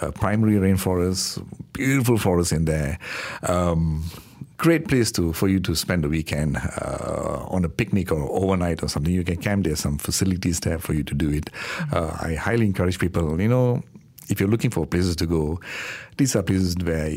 uh, 0.00 0.12
primary 0.12 0.54
rainforest, 0.54 1.44
beautiful 1.72 2.16
forest 2.16 2.52
in 2.52 2.64
there. 2.64 2.98
Um, 3.42 4.04
great 4.60 4.88
place 4.88 5.10
to 5.10 5.32
for 5.32 5.48
you 5.48 5.58
to 5.58 5.74
spend 5.74 6.04
a 6.04 6.08
weekend 6.08 6.58
uh, 6.58 7.46
on 7.48 7.64
a 7.64 7.68
picnic 7.68 8.12
or 8.12 8.28
overnight 8.30 8.82
or 8.82 8.88
something. 8.88 9.12
You 9.12 9.24
can 9.24 9.38
camp. 9.38 9.64
there. 9.64 9.74
some 9.74 9.96
facilities 9.98 10.60
there 10.60 10.78
for 10.78 10.92
you 10.92 11.02
to 11.04 11.14
do 11.14 11.30
it. 11.30 11.48
Uh, 11.92 12.16
I 12.20 12.34
highly 12.34 12.66
encourage 12.66 12.98
people. 12.98 13.40
You 13.40 13.48
know, 13.48 13.82
if 14.28 14.38
you're 14.38 14.50
looking 14.50 14.70
for 14.70 14.86
places 14.86 15.16
to 15.16 15.26
go, 15.26 15.60
these 16.18 16.36
are 16.36 16.42
places 16.42 16.76
where, 16.76 17.10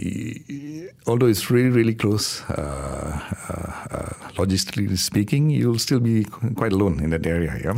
although 1.05 1.27
it's 1.27 1.51
really, 1.51 1.69
really 1.69 1.93
close, 1.93 2.41
uh, 2.49 3.19
uh, 3.49 3.95
uh, 3.95 4.13
logistically 4.35 4.97
speaking, 4.97 5.49
you'll 5.49 5.79
still 5.79 5.99
be 5.99 6.23
quite 6.55 6.71
alone 6.71 7.03
in 7.03 7.09
that 7.09 7.25
area. 7.25 7.59
Yeah, 7.61 7.73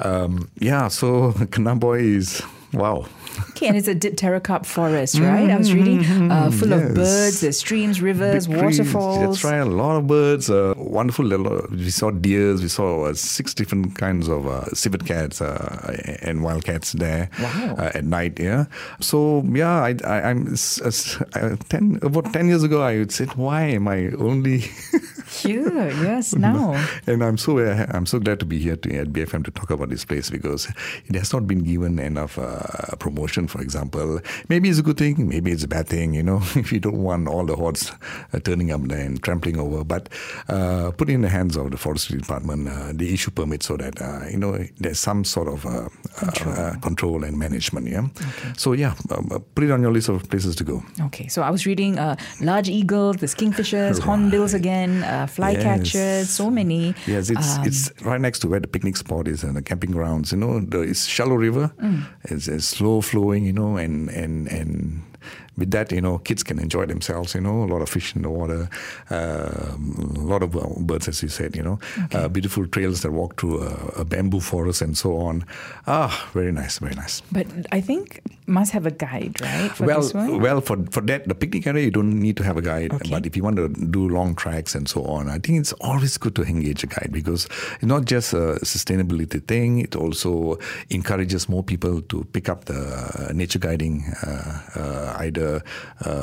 Oh, 0.00 0.24
um, 0.24 0.50
yeah. 0.58 0.88
So 0.88 1.32
Kenaboi 1.52 2.00
is 2.00 2.42
wow. 2.72 3.06
Okay, 3.50 3.66
and 3.68 3.76
it's 3.76 3.88
a 3.88 3.94
dipterocarp 3.94 4.66
forest, 4.66 5.18
right? 5.18 5.50
I 5.50 5.56
was 5.56 5.72
reading, 5.72 6.04
uh, 6.30 6.50
full 6.50 6.68
yes. 6.68 6.88
of 6.90 6.94
birds, 6.94 7.40
there's 7.40 7.58
streams, 7.58 8.00
rivers, 8.00 8.46
Big 8.46 8.58
trees. 8.58 8.78
waterfalls. 8.80 9.18
That's 9.42 9.44
right. 9.44 9.58
A 9.60 9.64
lot 9.64 9.96
of 9.96 10.06
birds. 10.06 10.50
Uh, 10.50 10.74
wonderful. 10.76 11.24
We 11.70 11.90
saw 11.90 12.10
deers. 12.10 12.62
We 12.62 12.68
saw 12.68 13.04
uh, 13.06 13.14
six 13.14 13.54
different 13.54 13.96
kinds 13.96 14.28
of 14.28 14.46
uh, 14.46 14.66
civet 14.74 15.04
cats 15.06 15.40
uh, 15.40 16.18
and 16.22 16.42
wildcats 16.42 16.92
there 16.92 17.30
Wow. 17.40 17.74
uh, 17.78 17.90
at 17.94 18.04
night. 18.04 18.38
Yeah. 18.38 18.66
So 19.00 19.42
yeah, 19.48 19.82
I, 19.82 19.96
I, 20.04 20.30
I'm 20.30 20.52
s- 20.52 20.80
s- 20.84 21.20
uh, 21.34 21.56
ten 21.68 21.98
about 22.02 22.32
ten 22.32 22.48
years 22.48 22.62
ago. 22.62 22.82
I 22.82 22.98
would 22.98 23.12
say, 23.12 23.26
why 23.36 23.62
am 23.62 23.88
I 23.88 24.10
only? 24.18 24.64
Here, 25.42 25.90
yes, 26.02 26.34
now. 26.48 26.72
and 27.06 27.22
I'm 27.22 27.36
so 27.36 27.58
uh, 27.58 27.86
I'm 27.90 28.06
so 28.06 28.18
glad 28.18 28.40
to 28.40 28.46
be 28.46 28.58
here 28.58 28.76
to, 28.76 28.96
at 28.96 29.08
BFM 29.08 29.44
to 29.44 29.50
talk 29.50 29.70
about 29.70 29.90
this 29.90 30.04
place 30.04 30.30
because 30.30 30.68
it 31.06 31.14
has 31.14 31.32
not 31.32 31.46
been 31.46 31.64
given 31.64 31.98
enough 31.98 32.38
uh, 32.38 32.96
promotion. 32.98 33.48
For 33.48 33.60
example, 33.60 34.20
maybe 34.48 34.68
it's 34.68 34.78
a 34.78 34.82
good 34.82 34.98
thing, 34.98 35.28
maybe 35.28 35.50
it's 35.50 35.64
a 35.64 35.68
bad 35.68 35.88
thing. 35.88 36.14
You 36.14 36.22
know, 36.22 36.38
if 36.54 36.72
you 36.72 36.80
don't 36.80 37.02
want 37.02 37.28
all 37.28 37.44
the 37.44 37.56
hordes 37.56 37.90
uh, 38.32 38.38
turning 38.40 38.70
up 38.70 38.82
there 38.82 39.04
and 39.04 39.22
trampling 39.22 39.58
over, 39.58 39.84
but 39.84 40.08
uh, 40.48 40.90
put 40.92 41.08
it 41.10 41.14
in 41.14 41.22
the 41.22 41.28
hands 41.28 41.56
of 41.56 41.70
the 41.70 41.76
forestry 41.76 42.18
department. 42.18 42.68
Uh, 42.68 42.92
they 42.94 43.06
issue 43.06 43.30
permits 43.30 43.66
so 43.66 43.76
that 43.76 44.00
uh, 44.00 44.26
you 44.28 44.38
know 44.38 44.58
there's 44.78 44.98
some 44.98 45.24
sort 45.24 45.48
of 45.48 45.66
uh, 45.66 45.88
control. 46.18 46.54
Uh, 46.54 46.74
control 46.80 47.24
and 47.24 47.38
management. 47.38 47.86
Yeah. 47.88 48.06
Okay. 48.16 48.52
So 48.56 48.72
yeah, 48.72 48.94
um, 49.10 49.28
put 49.54 49.64
it 49.64 49.70
on 49.70 49.82
your 49.82 49.92
list 49.92 50.08
of 50.08 50.28
places 50.30 50.54
to 50.56 50.64
go. 50.64 50.82
Okay, 51.00 51.28
so 51.28 51.42
I 51.42 51.50
was 51.50 51.66
reading 51.66 51.98
uh, 51.98 52.16
large 52.40 52.68
eagles, 52.68 53.16
there's 53.16 53.34
kingfishers, 53.34 53.98
hornbills 54.06 54.54
again. 54.54 55.02
Uh, 55.24 55.26
flycatchers, 55.26 55.94
Yes. 55.94 56.30
so 56.30 56.50
many. 56.50 56.94
Yes, 57.06 57.30
it's 57.30 57.58
um, 57.58 57.64
it's 57.66 57.90
right 58.02 58.20
next 58.20 58.40
to 58.40 58.48
where 58.48 58.60
the 58.60 58.68
picnic 58.68 58.96
spot 58.96 59.28
is 59.28 59.42
and 59.44 59.56
the 59.56 59.62
camping 59.62 59.90
grounds. 59.92 60.32
You 60.32 60.38
know, 60.38 60.60
the, 60.60 60.80
it's 60.80 61.06
shallow 61.06 61.34
river. 61.34 61.72
Mm. 61.80 62.06
It's, 62.24 62.48
it's 62.48 62.66
slow 62.66 63.00
flowing. 63.00 63.44
You 63.46 63.52
know, 63.52 63.76
and 63.76 64.08
and 64.10 64.48
and 64.48 65.02
with 65.56 65.70
that, 65.70 65.92
you 65.92 66.00
know, 66.00 66.18
kids 66.18 66.42
can 66.42 66.58
enjoy 66.58 66.86
themselves. 66.86 67.34
You 67.34 67.40
know, 67.40 67.62
a 67.62 67.66
lot 67.66 67.82
of 67.82 67.88
fish 67.88 68.14
in 68.16 68.22
the 68.22 68.30
water, 68.30 68.68
um, 69.10 70.14
a 70.16 70.20
lot 70.20 70.42
of 70.42 70.56
uh, 70.56 70.66
birds, 70.78 71.08
as 71.08 71.22
you 71.22 71.28
said. 71.28 71.56
You 71.56 71.62
know, 71.62 71.78
uh, 72.12 72.28
beautiful 72.28 72.66
trails 72.66 73.02
that 73.02 73.12
walk 73.12 73.40
through 73.40 73.62
a, 73.62 74.00
a 74.00 74.04
bamboo 74.04 74.40
forest 74.40 74.82
and 74.82 74.96
so 74.96 75.16
on. 75.18 75.44
Ah, 75.86 76.28
very 76.32 76.52
nice, 76.52 76.78
very 76.78 76.94
nice. 76.94 77.22
But 77.32 77.46
I 77.72 77.80
think 77.80 78.20
must 78.46 78.72
have 78.72 78.86
a 78.86 78.90
guide, 78.90 79.40
right? 79.40 79.70
For 79.70 79.86
well, 79.86 80.00
this 80.00 80.14
one? 80.14 80.40
well, 80.40 80.60
for 80.60 80.84
for 80.90 81.00
that, 81.02 81.28
the 81.28 81.34
picnic 81.34 81.66
area, 81.66 81.84
you 81.84 81.90
don't 81.90 82.18
need 82.18 82.36
to 82.38 82.44
have 82.44 82.56
a 82.56 82.62
guide. 82.62 82.92
Okay. 82.92 83.10
But 83.10 83.26
if 83.26 83.36
you 83.36 83.44
want 83.44 83.56
to 83.56 83.68
do 83.68 84.08
long 84.08 84.34
tracks 84.34 84.74
and 84.74 84.88
so 84.88 85.04
on, 85.04 85.28
I 85.28 85.38
think 85.38 85.60
it's 85.60 85.72
always 85.74 86.18
good 86.18 86.34
to 86.36 86.42
engage 86.42 86.82
a 86.82 86.86
guide 86.88 87.10
because 87.12 87.46
it's 87.76 87.84
not 87.84 88.04
just 88.04 88.32
a 88.32 88.58
sustainability 88.62 89.42
thing. 89.46 89.80
It 89.80 89.94
also 89.94 90.58
encourages 90.90 91.48
more 91.48 91.62
people 91.62 92.02
to 92.02 92.24
pick 92.32 92.48
up 92.48 92.64
the 92.64 93.30
nature 93.34 93.58
guiding, 93.58 94.04
uh, 94.22 94.60
uh, 94.74 95.16
either 95.20 95.43
uh, 95.43 95.43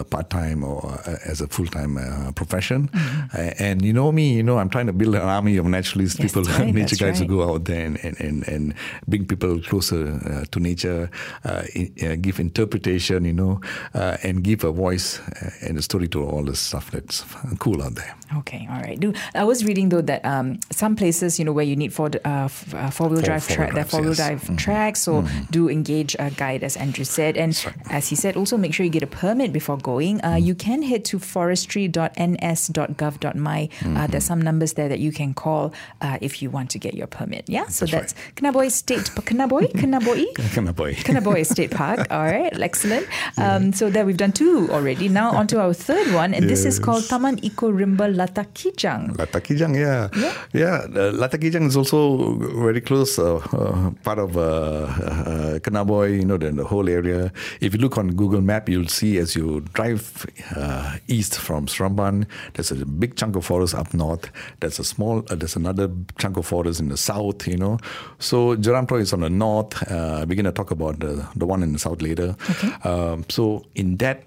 part 0.10 0.30
time 0.30 0.63
or 0.63 1.00
as 1.25 1.42
a 1.42 1.48
full 1.48 1.68
time 1.68 1.98
uh, 1.98 2.32
profession. 2.34 2.90
Uh, 3.34 3.51
and 3.60 3.82
you 3.84 3.94
know 3.94 4.12
me, 4.12 4.34
you 4.34 4.44
know, 4.44 4.58
I'm 4.60 4.70
trying 4.70 4.88
to 4.88 4.94
build 4.94 5.16
an 5.16 5.22
army 5.22 5.58
of 5.58 5.66
naturalist 5.66 6.01
Mm-hmm. 6.01 6.24
Yes, 6.24 6.34
people, 6.34 6.44
right, 6.66 6.74
nature 6.74 6.96
guides 6.96 7.20
right. 7.20 7.30
who 7.30 7.38
go 7.38 7.54
out 7.54 7.66
there 7.66 7.86
and, 7.86 7.98
and, 8.04 8.20
and, 8.20 8.48
and 8.48 8.74
bring 9.08 9.25
people 9.25 9.60
closer 9.62 10.04
uh, 10.25 10.46
to 10.51 10.60
nature, 10.60 11.10
uh, 11.46 11.63
in, 11.74 11.94
uh, 12.04 12.16
give 12.20 12.40
interpretation, 12.40 13.25
you 13.25 13.34
know, 13.34 13.62
uh, 13.94 14.18
and 14.24 14.44
give 14.44 14.63
a 14.63 14.72
voice 14.72 15.20
and 15.62 15.78
a 15.78 15.82
story 15.82 16.08
to 16.10 16.24
all 16.24 16.44
the 16.44 16.56
stuff 16.56 16.92
that's 16.92 17.24
cool 17.60 17.82
out 17.84 17.96
there. 17.96 18.13
Okay, 18.40 18.68
all 18.72 18.82
right. 18.82 18.98
Do 19.00 19.13
I 19.36 19.44
was 19.44 19.66
reading 19.66 19.90
though 19.90 20.01
that 20.08 20.24
um, 20.24 20.60
some 20.72 20.96
places, 20.96 21.38
you 21.40 21.44
know, 21.46 21.51
where 21.51 21.66
you 21.66 21.75
need 21.75 21.92
four 21.94 22.10
uh, 22.24 22.48
uh, 22.74 22.90
four 22.90 23.10
wheel 23.10 23.22
drive 23.22 23.46
track, 23.48 23.72
drives, 23.72 23.92
four 23.92 24.01
wheel 24.01 24.16
yes. 24.16 24.18
drive 24.24 24.42
Mhm. 24.48 24.58
tracks. 24.58 25.00
So 25.01 25.25
do 25.51 25.68
engage 25.70 26.16
a 26.20 26.32
guide, 26.32 26.63
as 26.63 26.78
Andrew 26.78 27.04
said, 27.04 27.36
and 27.36 27.51
as 27.90 28.08
he 28.10 28.16
said, 28.16 28.38
also 28.40 28.56
make 28.58 28.74
sure 28.74 28.86
you 28.88 28.92
get 28.92 29.04
a 29.04 29.11
permit 29.12 29.51
before 29.53 29.77
going. 29.77 30.24
Uh, 30.24 30.36
You 30.41 30.56
can 30.56 30.82
head 30.82 31.06
to 31.06 31.20
forestry.ns.gov.my. 31.20 33.70
Uh, 33.86 34.08
there's 34.08 34.25
some 34.25 34.41
numbers 34.41 34.74
there 34.74 34.89
that 34.89 35.00
you 35.00 35.12
can 35.12 35.34
call 35.34 35.74
uh, 36.01 36.18
if 36.22 36.41
you 36.41 36.50
want 36.50 36.70
to 36.72 36.80
get 36.80 36.94
your 36.94 37.08
permit. 37.08 37.46
Yeah, 37.48 37.68
so 37.68 37.86
That's 37.86 38.13
that's 38.13 38.41
Knaboy 38.41 38.72
State 38.72 39.12
Knaboy 39.15 39.72
Knaboy. 39.74 40.25
Kenaboi. 40.56 40.96
Kenaboi 40.96 41.46
State 41.46 41.72
Park. 41.72 42.08
All 42.12 42.24
right, 42.25 42.58
excellent. 42.60 43.08
Um, 43.38 43.74
so 43.74 43.89
there 43.89 44.06
we've 44.06 44.18
done 44.18 44.32
two 44.32 44.70
already. 44.72 45.10
Now 45.10 45.32
on 45.32 45.48
to 45.48 45.60
our 45.62 45.74
third 45.74 46.13
one, 46.13 46.34
and 46.34 46.50
this 46.50 46.65
is 46.65 46.80
called 46.80 47.06
Taman 47.08 47.39
Eco 47.44 47.72
Rimba 47.72 48.15
Lata 48.15 48.46
Kijang. 48.53 49.15
Latakijang, 49.18 49.75
yeah. 49.75 50.10
Yeah. 50.15 50.34
Yeah, 50.53 50.86
uh, 50.96 51.12
Lata 51.13 51.38
Kijang 51.38 51.68
is 51.68 51.75
also 51.77 52.36
very 52.63 52.82
close, 52.82 53.20
uh, 53.20 53.36
uh, 53.36 53.91
part 54.03 54.20
of 54.20 54.38
uh, 54.38 54.41
uh, 54.41 55.60
Kenaboi, 55.60 56.18
you 56.20 56.25
know, 56.25 56.38
the, 56.38 56.51
the 56.51 56.63
whole 56.63 56.89
area. 56.89 57.32
If 57.60 57.74
you 57.74 57.80
look 57.80 57.98
on 57.98 58.10
Google 58.15 58.41
Map, 58.41 58.70
you'll 58.70 58.88
see 58.88 59.00
as 59.03 59.36
you 59.36 59.62
drive 59.74 60.25
uh, 60.55 60.98
east 61.08 61.38
from 61.38 61.65
Seremban, 61.67 62.25
there's 62.53 62.72
a 62.72 62.86
big 62.86 63.15
chunk 63.15 63.36
of 63.36 63.46
forest 63.46 63.75
up 63.75 63.93
north. 63.93 64.29
There's 64.60 64.79
a 64.79 64.84
small, 64.84 65.25
uh, 65.29 65.36
there's 65.36 65.55
another 65.55 65.89
chunk 66.17 66.38
of 66.38 66.46
forest 66.46 66.79
in 66.79 66.89
the 66.89 66.98
south, 66.98 67.48
you 67.48 67.58
know. 67.58 67.79
So 68.20 68.55
Jeram 68.55 68.88
Toi 68.88 68.98
is 68.98 69.13
on 69.13 69.22
the 69.22 69.29
north. 69.29 69.81
Uh, 69.91 70.25
we're 70.27 70.36
going 70.36 70.46
to 70.46 70.51
talk 70.51 70.72
about 70.72 71.00
the, 71.00 71.27
the 71.36 71.46
one 71.46 71.63
in 71.63 71.74
the 71.74 71.79
south 71.79 72.01
later. 72.01 72.36
Um, 72.84 73.25
so 73.29 73.65
in 73.75 73.98
that 73.98 74.24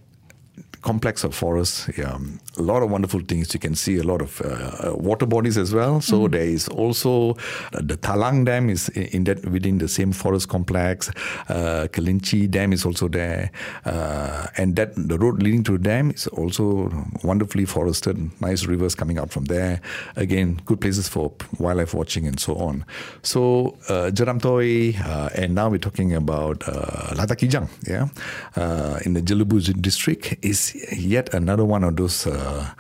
complex 0.85 1.25
of 1.25 1.35
forests. 1.35 1.88
Um, 2.05 2.38
a 2.59 2.62
lot 2.62 2.83
of 2.83 2.91
wonderful 2.91 3.21
things. 3.21 3.53
You 3.55 3.61
can 3.61 3.75
see 3.75 3.97
a 3.97 4.03
lot 4.03 4.21
of 4.21 4.41
uh, 4.43 4.49
uh, 4.49 4.95
water 4.95 5.26
bodies 5.26 5.57
as 5.57 5.73
well. 5.73 6.00
So 6.00 6.29
there 6.29 6.43
is 6.43 6.69
also 6.69 7.31
uh, 7.73 7.81
the 7.83 7.97
Talang 7.97 8.45
Dam 8.45 8.69
is 8.69 8.91
in 8.91 9.25
that 9.25 9.45
within 9.47 9.79
the 9.79 9.88
same 9.88 10.12
forest 10.12 10.49
complex. 10.49 11.11
Uh, 11.49 11.88
Kelinchi 11.91 12.49
Dam 12.50 12.73
is 12.73 12.85
also 12.85 13.09
there, 13.09 13.50
uh, 13.87 14.47
and 14.59 14.76
that 14.76 14.95
the 14.95 15.19
road 15.19 15.43
leading 15.43 15.64
to 15.64 15.73
the 15.73 15.79
dam 15.79 16.11
is 16.11 16.26
also 16.29 16.93
wonderfully 17.23 17.64
forested. 17.64 18.17
Nice 18.41 18.67
rivers 18.67 18.95
coming 18.95 19.19
out 19.19 19.31
from 19.31 19.47
there. 19.47 19.81
Again, 20.17 20.61
good 20.67 20.81
places 20.81 21.09
for 21.09 21.33
wildlife 21.59 21.95
watching 21.95 22.26
and 22.26 22.38
so 22.38 22.55
on. 22.57 22.85
So 23.23 23.76
uh, 23.88 24.11
Jeram 24.11 24.38
Toi, 24.38 24.93
uh, 25.05 25.31
and 25.35 25.55
now 25.55 25.71
we're 25.71 25.79
talking 25.79 26.14
about 26.14 26.62
uh, 26.69 27.14
Lata 27.17 27.35
Kijang, 27.35 27.69
yeah, 27.87 28.09
uh, 28.57 28.99
in 29.05 29.14
the 29.14 29.23
Jelebu 29.23 29.81
district 29.81 30.37
is 30.43 30.74
yet 30.93 31.33
another 31.35 31.64
one 31.64 31.85
of 31.85 31.97
those 31.97 32.26
uh, 32.26 32.71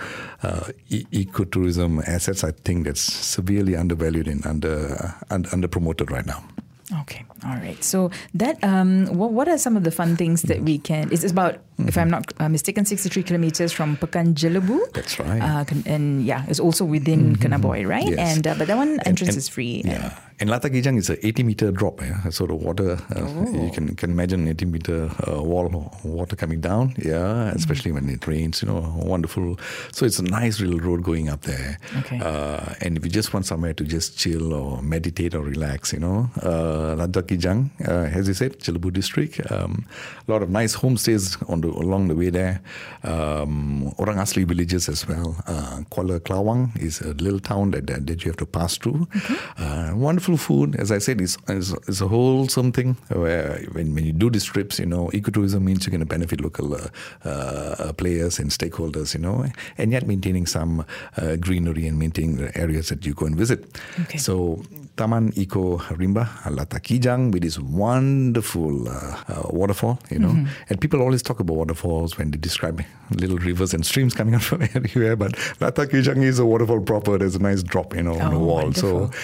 uh, 0.42 0.68
e- 0.88 1.04
ecotourism 1.12 2.06
assets. 2.08 2.44
I 2.44 2.50
think 2.52 2.84
that's 2.86 3.00
severely 3.00 3.76
undervalued 3.76 4.28
and 4.28 4.44
under 4.46 5.14
under, 5.30 5.48
under 5.52 5.68
promoted 5.68 6.10
right 6.10 6.26
now. 6.26 6.44
Okay, 7.02 7.24
all 7.46 7.56
right. 7.56 7.82
So 7.82 8.10
that 8.34 8.62
um, 8.64 9.06
what 9.06 9.32
what 9.32 9.48
are 9.48 9.58
some 9.58 9.76
of 9.76 9.84
the 9.84 9.90
fun 9.90 10.16
things 10.16 10.42
that 10.42 10.62
we 10.62 10.78
can? 10.78 11.12
It's 11.12 11.24
about, 11.30 11.58
if 11.78 11.96
I'm 11.98 12.10
not 12.10 12.32
uh, 12.40 12.48
mistaken, 12.48 12.84
63 12.84 13.22
kilometers 13.22 13.72
from 13.72 13.96
Pekan 13.96 14.34
Jelebu. 14.34 14.92
That's 14.92 15.18
right. 15.18 15.40
Uh, 15.42 15.64
and 15.86 16.24
yeah, 16.24 16.44
it's 16.48 16.60
also 16.60 16.84
within 16.84 17.36
Kenaboi, 17.36 17.86
right? 17.88 18.08
Yes. 18.08 18.36
And 18.36 18.46
uh, 18.46 18.54
but 18.58 18.68
that 18.68 18.76
one 18.76 19.00
entrance 19.00 19.30
and- 19.34 19.38
is 19.38 19.48
free. 19.48 19.82
Yeah. 19.84 20.18
And 20.40 20.50
Lata 20.50 20.68
Kijang 20.68 20.98
is 20.98 21.08
an 21.10 21.16
80 21.22 21.42
meter 21.44 21.70
drop. 21.70 22.00
Yeah? 22.00 22.28
So 22.30 22.44
the 22.46 22.56
water, 22.56 22.98
uh, 23.14 23.20
you 23.52 23.70
can, 23.72 23.94
can 23.94 24.10
imagine 24.10 24.48
80 24.48 24.64
meter 24.64 25.10
uh, 25.28 25.40
wall 25.40 25.66
of 25.66 26.04
water 26.04 26.34
coming 26.34 26.60
down. 26.60 26.92
Yeah, 26.98 27.52
especially 27.54 27.92
when 27.92 28.08
it 28.08 28.26
rains, 28.26 28.60
you 28.60 28.66
know, 28.66 28.80
wonderful. 28.96 29.56
So 29.92 30.04
it's 30.04 30.18
a 30.18 30.24
nice 30.24 30.58
little 30.58 30.80
road 30.80 31.04
going 31.04 31.28
up 31.28 31.42
there. 31.42 31.78
Okay. 31.98 32.18
Uh, 32.18 32.74
and 32.80 32.98
if 32.98 33.04
you 33.04 33.12
just 33.12 33.32
want 33.32 33.46
somewhere 33.46 33.74
to 33.74 33.84
just 33.84 34.18
chill 34.18 34.52
or 34.52 34.82
meditate 34.82 35.36
or 35.36 35.40
relax, 35.40 35.92
you 35.92 36.00
know, 36.00 36.28
uh, 36.42 36.96
Lata 36.96 37.22
Kijang, 37.22 37.33
uh, 37.86 38.08
as 38.12 38.28
you 38.28 38.34
said, 38.34 38.58
Jelebu 38.58 38.92
district, 38.92 39.40
um, 39.50 39.86
a 40.26 40.32
lot 40.32 40.42
of 40.42 40.50
nice 40.50 40.76
homestays 40.76 41.36
on 41.50 41.60
the, 41.60 41.68
along 41.68 42.08
the 42.08 42.14
way 42.14 42.30
there. 42.30 42.60
Um, 43.02 43.92
Orang 43.98 44.18
Asli 44.18 44.44
villages 44.44 44.88
as 44.88 45.06
well. 45.06 45.36
Uh, 45.46 45.82
Kuala 45.90 46.20
Klawang 46.20 46.76
is 46.80 47.00
a 47.00 47.14
little 47.14 47.40
town 47.40 47.70
that, 47.72 47.86
that, 47.86 48.06
that 48.06 48.24
you 48.24 48.30
have 48.30 48.36
to 48.38 48.46
pass 48.46 48.76
through. 48.78 49.06
Uh, 49.58 49.92
wonderful 49.94 50.36
food, 50.36 50.76
as 50.76 50.90
I 50.90 50.98
said, 50.98 51.20
is 51.20 51.36
is 51.48 51.74
is 51.88 52.00
a 52.00 52.08
wholesome 52.08 52.72
thing. 52.72 52.96
Where 53.08 53.58
when, 53.72 53.94
when 53.94 54.04
you 54.04 54.12
do 54.12 54.30
these 54.30 54.44
trips, 54.44 54.78
you 54.78 54.86
know, 54.86 55.08
ecotourism 55.12 55.62
means 55.62 55.86
you're 55.86 55.90
going 55.90 56.00
to 56.00 56.06
benefit 56.06 56.40
local 56.40 56.74
uh, 56.74 56.88
uh, 57.24 57.92
players 57.92 58.38
and 58.38 58.50
stakeholders, 58.50 59.14
you 59.14 59.20
know, 59.20 59.44
and 59.78 59.92
yet 59.92 60.06
maintaining 60.06 60.46
some 60.46 60.84
uh, 61.16 61.36
greenery 61.36 61.86
and 61.86 61.98
maintaining 61.98 62.36
the 62.36 62.56
areas 62.56 62.88
that 62.88 63.04
you 63.06 63.14
go 63.14 63.26
and 63.26 63.36
visit. 63.36 63.64
Okay. 64.00 64.18
So 64.18 64.62
Taman 64.96 65.32
Eco 65.36 65.78
Rimba 65.78 66.28
Lata 66.50 66.78
Kijang 66.78 67.32
with 67.32 67.42
this 67.42 67.58
wonderful 67.58 68.88
uh, 68.88 68.92
uh, 69.28 69.42
waterfall, 69.50 69.98
you 70.10 70.18
know, 70.18 70.46
and 70.68 70.80
people 70.80 71.00
always 71.02 71.22
talk 71.22 71.40
about 71.40 71.56
waterfalls 71.56 72.16
when 72.16 72.30
they 72.30 72.38
describe 72.38 72.82
little 73.10 73.38
rivers 73.38 73.74
and 73.74 73.84
streams 73.84 74.14
coming 74.14 74.34
out 74.36 74.42
from 74.42 74.62
everywhere, 74.62 75.16
but 75.16 75.36
Lata 75.60 75.82
Kijang 75.86 76.22
is 76.22 76.38
a 76.38 76.46
waterfall 76.46 76.80
proper. 76.80 77.18
There's 77.18 77.34
a 77.34 77.40
nice 77.40 77.62
drop, 77.62 77.94
you 77.94 78.02
know, 78.02 78.14
on 78.18 78.30
the 78.30 78.36
Oh, 78.36 78.44
wall. 78.44 78.56
wonderful. 78.64 79.12
So 79.12 79.18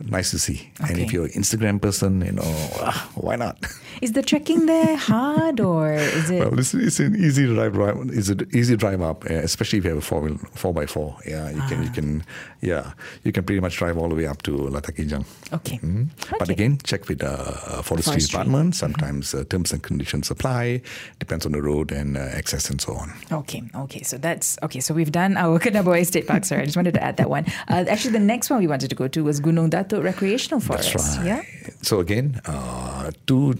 nice 0.00 0.30
to 0.32 0.38
see. 0.38 0.70
And 0.88 0.98
if 0.98 1.12
you're 1.12 1.24
an 1.26 1.30
Instagram 1.32 1.80
person, 1.80 2.20
you 2.24 2.32
know, 2.32 2.42
ah, 2.80 3.10
why 3.14 3.36
not? 3.36 3.58
Is 4.02 4.12
the 4.12 4.22
trekking 4.22 4.66
there 4.66 4.96
hard 4.96 5.60
or 5.60 5.92
is 5.94 6.28
it? 6.28 6.40
Well, 6.40 6.58
it's, 6.58 6.74
it's 6.74 6.98
an 6.98 7.14
easy 7.14 7.46
drive. 7.46 7.74
drive 7.74 7.96
it's 8.10 8.28
an 8.28 8.46
easy 8.52 8.76
drive 8.76 9.00
up, 9.00 9.24
especially 9.24 9.78
if 9.78 9.84
you 9.84 9.90
have 9.90 9.98
a 9.98 10.02
four 10.02 10.20
wheel, 10.20 10.36
four 10.54 10.74
by 10.74 10.84
four. 10.84 11.16
Yeah, 11.24 11.48
you 11.50 11.62
can, 11.68 11.82
you 11.84 11.88
Ah. 11.88 11.94
can, 11.94 12.24
yeah, 12.60 12.92
you 13.22 13.30
can 13.30 13.44
pretty 13.44 13.60
much 13.60 13.76
drive 13.76 13.96
all 13.96 14.08
the 14.08 14.16
way 14.16 14.26
up 14.26 14.42
to 14.42 14.50
Lata 14.56 14.90
Kijang. 14.90 15.24
okay. 15.52 15.78
Mhm. 15.78 16.08
But 16.40 16.48
again, 16.48 16.78
check 16.82 17.08
with 17.08 17.22
uh, 17.22 17.82
forestry, 17.82 18.14
Forestry. 18.14 18.32
department. 18.32 18.74
Sometimes 18.74 19.32
uh, 19.32 19.44
terms 19.44 19.72
and 19.72 19.80
conditions 19.82 20.28
apply. 20.28 20.82
Depends 21.20 21.46
on 21.46 21.52
the 21.52 21.62
road 21.62 21.92
and 21.92 22.16
uh, 22.16 22.20
access 22.20 22.68
and 22.70 22.80
so 22.80 22.94
on. 22.94 23.12
Okay, 23.30 23.62
okay. 23.76 24.02
So 24.02 24.18
that's 24.18 24.58
okay. 24.64 24.80
So 24.80 24.92
we've 24.92 25.12
done 25.12 25.36
our 25.36 25.58
Kenaboi 25.62 26.04
State 26.04 26.26
Park. 26.26 26.44
Sorry, 26.44 26.62
I 26.62 26.64
just 26.64 26.76
wanted 26.76 26.94
to 26.94 27.02
add 27.02 27.16
that 27.18 27.30
one. 27.30 27.44
Uh, 27.68 27.84
actually, 27.88 28.10
the 28.12 28.18
next 28.26 28.50
one 28.50 28.58
we 28.58 28.66
wanted 28.66 28.90
to 28.90 28.96
go 28.96 29.06
to 29.06 29.22
was 29.22 29.40
Gunung 29.40 29.70
Recreational 30.02 30.60
Forest. 30.60 30.92
That's 30.92 31.18
right. 31.18 31.26
Yeah. 31.26 31.42
So 31.82 32.00
again, 32.00 32.40
uh, 32.46 33.10
two 33.26 33.54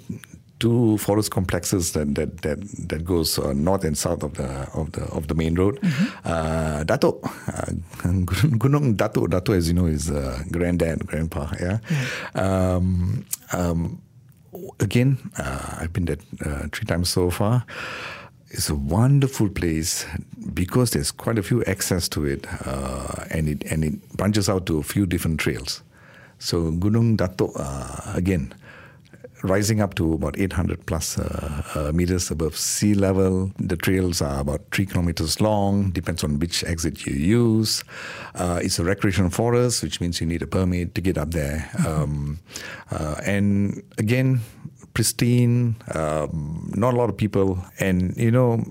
two 0.64 0.96
forest 0.98 1.30
complexes 1.30 1.92
that 1.92 2.14
that 2.14 2.42
that, 2.42 2.58
that 2.88 3.04
goes 3.04 3.38
uh, 3.38 3.52
north 3.52 3.84
and 3.84 3.96
south 3.98 4.22
of 4.22 4.34
the 4.34 4.48
of 4.74 4.92
the 4.92 5.02
of 5.12 5.28
the 5.28 5.34
main 5.34 5.54
road. 5.54 5.80
Mm-hmm. 5.80 6.28
Uh, 6.28 6.84
Dato, 6.84 7.20
uh, 7.22 7.70
Gunung 8.62 8.96
Dato, 8.96 9.26
Dato, 9.26 9.52
as 9.52 9.68
you 9.68 9.74
know, 9.74 9.86
is 9.86 10.10
uh, 10.10 10.42
granddad, 10.50 11.06
grandpa. 11.06 11.52
Yeah. 11.60 11.78
Um, 12.34 13.26
um, 13.52 14.00
again, 14.80 15.18
uh, 15.38 15.76
I've 15.80 15.92
been 15.92 16.06
there 16.06 16.18
uh, 16.44 16.68
three 16.72 16.86
times 16.86 17.08
so 17.08 17.30
far. 17.30 17.64
It's 18.50 18.70
a 18.70 18.74
wonderful 18.74 19.48
place 19.48 20.06
because 20.52 20.92
there's 20.92 21.10
quite 21.10 21.38
a 21.38 21.42
few 21.42 21.64
access 21.64 22.08
to 22.10 22.24
it, 22.24 22.46
uh, 22.64 23.24
and 23.30 23.48
it 23.48 23.64
and 23.70 23.84
it 23.84 24.16
branches 24.16 24.48
out 24.48 24.66
to 24.66 24.78
a 24.78 24.82
few 24.82 25.06
different 25.06 25.40
trails. 25.40 25.82
So 26.38 26.72
Gunung 26.72 27.16
Datuk 27.16 27.52
uh, 27.56 28.16
again, 28.16 28.54
rising 29.44 29.80
up 29.80 29.94
to 29.94 30.14
about 30.14 30.38
800 30.38 30.86
plus 30.86 31.18
uh, 31.18 31.62
uh, 31.74 31.92
meters 31.92 32.30
above 32.30 32.56
sea 32.56 32.94
level. 32.94 33.52
The 33.58 33.76
trails 33.76 34.22
are 34.22 34.40
about 34.40 34.62
three 34.72 34.86
kilometers 34.86 35.40
long, 35.40 35.90
depends 35.90 36.24
on 36.24 36.38
which 36.38 36.64
exit 36.64 37.06
you 37.06 37.14
use. 37.14 37.84
Uh, 38.34 38.60
it's 38.62 38.78
a 38.78 38.84
recreational 38.84 39.30
forest, 39.30 39.82
which 39.82 40.00
means 40.00 40.20
you 40.20 40.26
need 40.26 40.42
a 40.42 40.46
permit 40.46 40.94
to 40.94 41.00
get 41.00 41.18
up 41.18 41.32
there. 41.32 41.68
Um, 41.86 42.40
uh, 42.90 43.16
and 43.24 43.82
again, 43.98 44.40
pristine, 44.94 45.76
um, 45.94 46.72
not 46.74 46.94
a 46.94 46.96
lot 46.96 47.10
of 47.10 47.16
people, 47.16 47.58
and 47.78 48.16
you 48.16 48.30
know, 48.30 48.64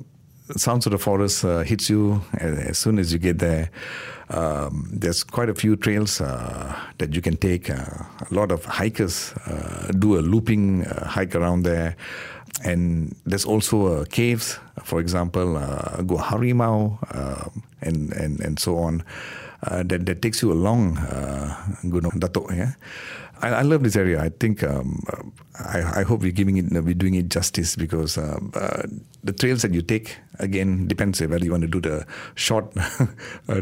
sounds 0.56 0.86
of 0.86 0.92
the 0.92 0.98
forest 0.98 1.46
uh, 1.46 1.60
hits 1.60 1.90
you 1.90 2.22
as, 2.34 2.58
as, 2.60 2.78
soon 2.78 3.00
as 3.00 3.14
you 3.14 3.20
get 3.20 3.40
there. 3.40 3.70
Um, 4.30 4.88
there's 4.92 5.24
quite 5.24 5.50
a 5.50 5.54
few 5.54 5.76
trails 5.76 6.22
uh, 6.22 6.76
that 6.98 7.16
you 7.16 7.22
can 7.22 7.38
take. 7.38 7.70
Uh, 7.70 8.04
a 8.30 8.34
lot 8.34 8.52
of 8.52 8.66
hikers 8.66 9.34
uh, 9.46 9.92
do 10.00 10.18
a 10.18 10.22
looping 10.22 10.86
uh, 10.86 11.08
hike 11.08 11.36
around 11.36 11.64
there. 11.64 11.96
And 12.64 13.16
there's 13.26 13.46
also 13.46 14.06
caves, 14.06 14.60
for 14.84 15.00
example, 15.00 15.58
uh, 15.58 16.02
Gua 16.04 16.22
Harimau, 16.22 17.00
and, 17.82 18.14
and, 18.14 18.40
and 18.40 18.60
so 18.60 18.78
on, 18.78 19.04
that, 19.62 20.06
that 20.06 20.22
takes 20.22 20.42
you 20.42 20.52
along 20.52 20.98
uh, 20.98 21.56
Gunung 21.84 22.20
Datuk. 22.20 22.56
Yeah? 22.56 22.74
I, 23.44 23.62
love 23.64 23.84
this 23.84 23.96
area. 23.96 24.22
I 24.22 24.30
think 24.30 24.64
um, 24.64 25.04
I, 25.60 26.00
I, 26.00 26.04
hope 26.04 26.22
we're 26.22 26.32
giving 26.32 26.58
it, 26.58 26.72
we're 26.72 26.94
doing 26.94 27.16
it 27.16 27.30
justice 27.30 27.76
because 27.76 28.18
uh, 28.18 28.40
uh, 28.54 28.84
the 29.24 29.32
trails 29.32 29.62
that 29.62 29.74
you 29.74 29.82
take 29.82 30.18
again 30.40 30.88
depends 30.88 31.22
whether 31.22 31.44
you 31.44 31.52
want 31.52 31.62
to 31.62 31.68
do 31.68 31.80
the 31.80 32.06
short. 32.36 32.74
Uh, 33.50 33.62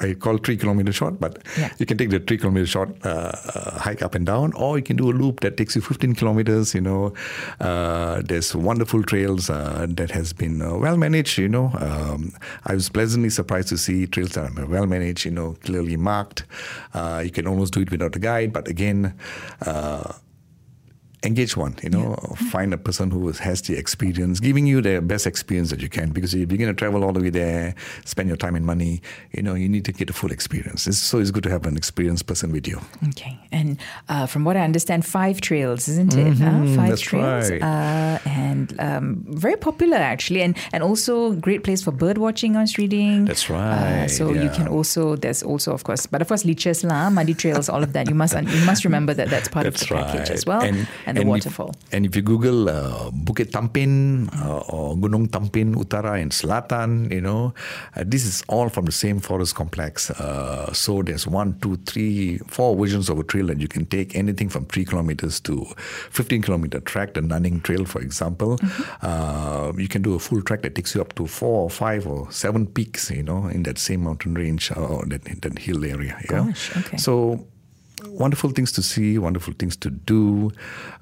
I 0.00 0.14
call 0.14 0.38
three 0.38 0.56
kilometer 0.56 0.92
short, 0.92 1.18
but 1.18 1.42
yeah. 1.58 1.72
you 1.78 1.86
can 1.86 1.98
take 1.98 2.10
the 2.10 2.20
three 2.20 2.38
kilometer 2.38 2.66
short 2.66 2.90
uh, 3.04 3.32
uh, 3.54 3.78
hike 3.78 4.00
up 4.00 4.14
and 4.14 4.24
down, 4.24 4.52
or 4.52 4.78
you 4.78 4.84
can 4.84 4.96
do 4.96 5.10
a 5.10 5.12
loop 5.12 5.40
that 5.40 5.56
takes 5.56 5.74
you 5.74 5.82
15 5.82 6.14
kilometers. 6.14 6.74
You 6.74 6.82
know, 6.82 7.14
uh, 7.60 8.22
there's 8.24 8.54
wonderful 8.54 9.02
trails 9.02 9.48
that 9.48 10.10
has 10.12 10.32
been 10.32 10.58
well 10.80 10.96
managed. 10.96 11.38
You 11.38 11.48
know, 11.48 11.72
um, 11.78 12.32
I 12.66 12.74
was 12.74 12.88
pleasantly 12.88 13.30
surprised 13.30 13.68
to 13.68 13.78
see 13.78 14.06
trails 14.06 14.30
that 14.32 14.56
are 14.56 14.66
well 14.66 14.86
managed. 14.86 15.24
You 15.24 15.32
know, 15.32 15.56
clearly 15.64 15.96
marked. 15.96 16.44
you 16.94 17.30
can 17.30 17.46
almost 17.46 17.72
do 17.74 17.80
it 17.80 17.90
without 17.90 18.14
a 18.14 18.20
guide, 18.20 18.52
but 18.52 18.68
again 18.68 19.14
engage 21.24 21.56
one 21.56 21.74
you 21.82 21.90
know 21.90 22.16
yeah. 22.16 22.50
find 22.50 22.72
a 22.72 22.78
person 22.78 23.10
who 23.10 23.30
has 23.32 23.62
the 23.62 23.76
experience 23.76 24.40
giving 24.40 24.66
you 24.66 24.80
the 24.80 25.00
best 25.00 25.26
experience 25.26 25.70
that 25.70 25.80
you 25.80 25.88
can. 25.88 26.10
Because 26.10 26.34
if 26.34 26.50
you're 26.50 26.58
going 26.58 26.68
to 26.68 26.74
travel 26.74 27.04
all 27.04 27.12
the 27.12 27.20
way 27.20 27.30
there 27.30 27.74
spend 28.04 28.28
your 28.28 28.36
time 28.36 28.54
and 28.54 28.64
money 28.64 29.02
you 29.32 29.42
know 29.42 29.54
you 29.54 29.68
need 29.68 29.84
to 29.84 29.92
get 29.92 30.10
a 30.10 30.12
full 30.12 30.30
experience. 30.30 30.86
It's, 30.86 30.98
so 30.98 31.18
it's 31.18 31.30
good 31.30 31.42
to 31.44 31.50
have 31.50 31.66
an 31.66 31.76
experienced 31.76 32.26
person 32.26 32.52
with 32.52 32.66
you. 32.68 32.80
Okay. 33.08 33.38
And 33.52 33.78
uh, 34.08 34.26
from 34.26 34.44
what 34.44 34.56
i 34.56 34.60
understand 34.60 35.04
five 35.04 35.40
trails 35.40 35.88
isn't 35.88 36.14
it? 36.14 36.34
Mm-hmm, 36.34 36.72
uh, 36.72 36.76
five 36.76 36.88
that's 36.90 37.00
trails 37.00 37.50
right. 37.50 37.62
uh, 37.62 38.18
and 38.24 38.74
um, 38.80 39.24
very 39.28 39.56
popular 39.56 39.96
actually 39.96 40.42
and 40.42 40.56
and 40.72 40.82
also 40.82 41.32
great 41.32 41.64
place 41.64 41.82
for 41.82 41.90
bird 41.90 42.18
watching 42.18 42.54
was 42.54 42.78
reading 42.78 43.24
that's 43.24 43.50
right 43.50 44.08
so 44.08 44.32
yeah. 44.32 44.44
you 44.44 44.50
can 44.50 44.68
also 44.68 45.16
there's 45.16 45.42
also 45.42 45.72
of 45.72 45.84
course 45.84 46.06
but 46.06 46.22
of 46.22 46.28
course 46.28 46.44
leeches 46.44 46.84
la 46.84 47.10
muddy 47.10 47.34
trails 47.34 47.68
all 47.68 47.82
of 47.82 47.92
that. 47.92 48.08
You 48.08 48.14
must 48.14 48.34
you 48.34 48.64
must 48.64 48.84
remember 48.84 49.14
that 49.14 49.28
that's 49.28 49.48
part 49.48 49.64
that's 49.64 49.82
of 49.82 49.88
the 49.88 49.94
package 49.94 50.30
as 50.30 50.46
well. 50.46 50.62
And, 50.62 50.86
and 51.08 51.16
the 51.16 51.22
and 51.22 51.30
waterfall. 51.30 51.70
If, 51.70 51.94
and 51.94 52.06
if 52.06 52.14
you 52.14 52.22
Google 52.22 52.68
uh, 52.68 53.10
Bukit 53.10 53.50
Tampin 53.50 54.28
uh, 54.44 54.58
or 54.68 54.94
Gunung 54.96 55.28
Tampin 55.28 55.74
Utara 55.74 56.20
and 56.20 56.30
Selatan, 56.30 57.10
you 57.10 57.22
know, 57.22 57.54
uh, 57.96 58.04
this 58.06 58.26
is 58.26 58.44
all 58.48 58.68
from 58.68 58.84
the 58.84 58.92
same 58.92 59.18
forest 59.18 59.54
complex. 59.54 60.10
Uh, 60.10 60.72
so 60.72 61.02
there's 61.02 61.26
one, 61.26 61.58
two, 61.60 61.76
three, 61.86 62.38
four 62.46 62.76
versions 62.76 63.08
of 63.08 63.18
a 63.18 63.24
trail 63.24 63.46
that 63.46 63.58
you 63.58 63.68
can 63.68 63.86
take, 63.86 64.14
anything 64.14 64.48
from 64.48 64.66
three 64.66 64.84
kilometers 64.84 65.40
to 65.40 65.64
15 66.10 66.42
kilometer 66.42 66.80
track, 66.80 67.14
the 67.14 67.20
Nanning 67.20 67.62
Trail, 67.62 67.84
for 67.84 68.00
example. 68.02 68.58
Mm-hmm. 68.58 69.80
you 69.80 69.88
can 69.88 70.02
do 70.02 70.14
a 70.14 70.18
full 70.18 70.42
track 70.42 70.62
that 70.62 70.74
takes 70.74 70.94
you 70.94 71.00
up 71.00 71.14
to 71.14 71.26
four 71.26 71.62
or 71.62 71.70
five 71.70 72.06
or 72.06 72.30
seven 72.30 72.66
peaks, 72.66 73.10
you 73.10 73.22
know, 73.22 73.46
in 73.46 73.62
that 73.62 73.78
same 73.78 74.04
mountain 74.04 74.34
range 74.34 74.70
or 74.76 75.06
that, 75.06 75.24
that 75.24 75.58
hill 75.58 75.84
area. 75.84 76.20
Gosh, 76.28 76.76
okay. 76.76 76.98
So 76.98 77.46
wonderful 78.06 78.50
things 78.50 78.72
to 78.72 78.82
see, 78.82 79.18
wonderful 79.18 79.54
things 79.54 79.76
to 79.76 79.90
do. 79.90 80.50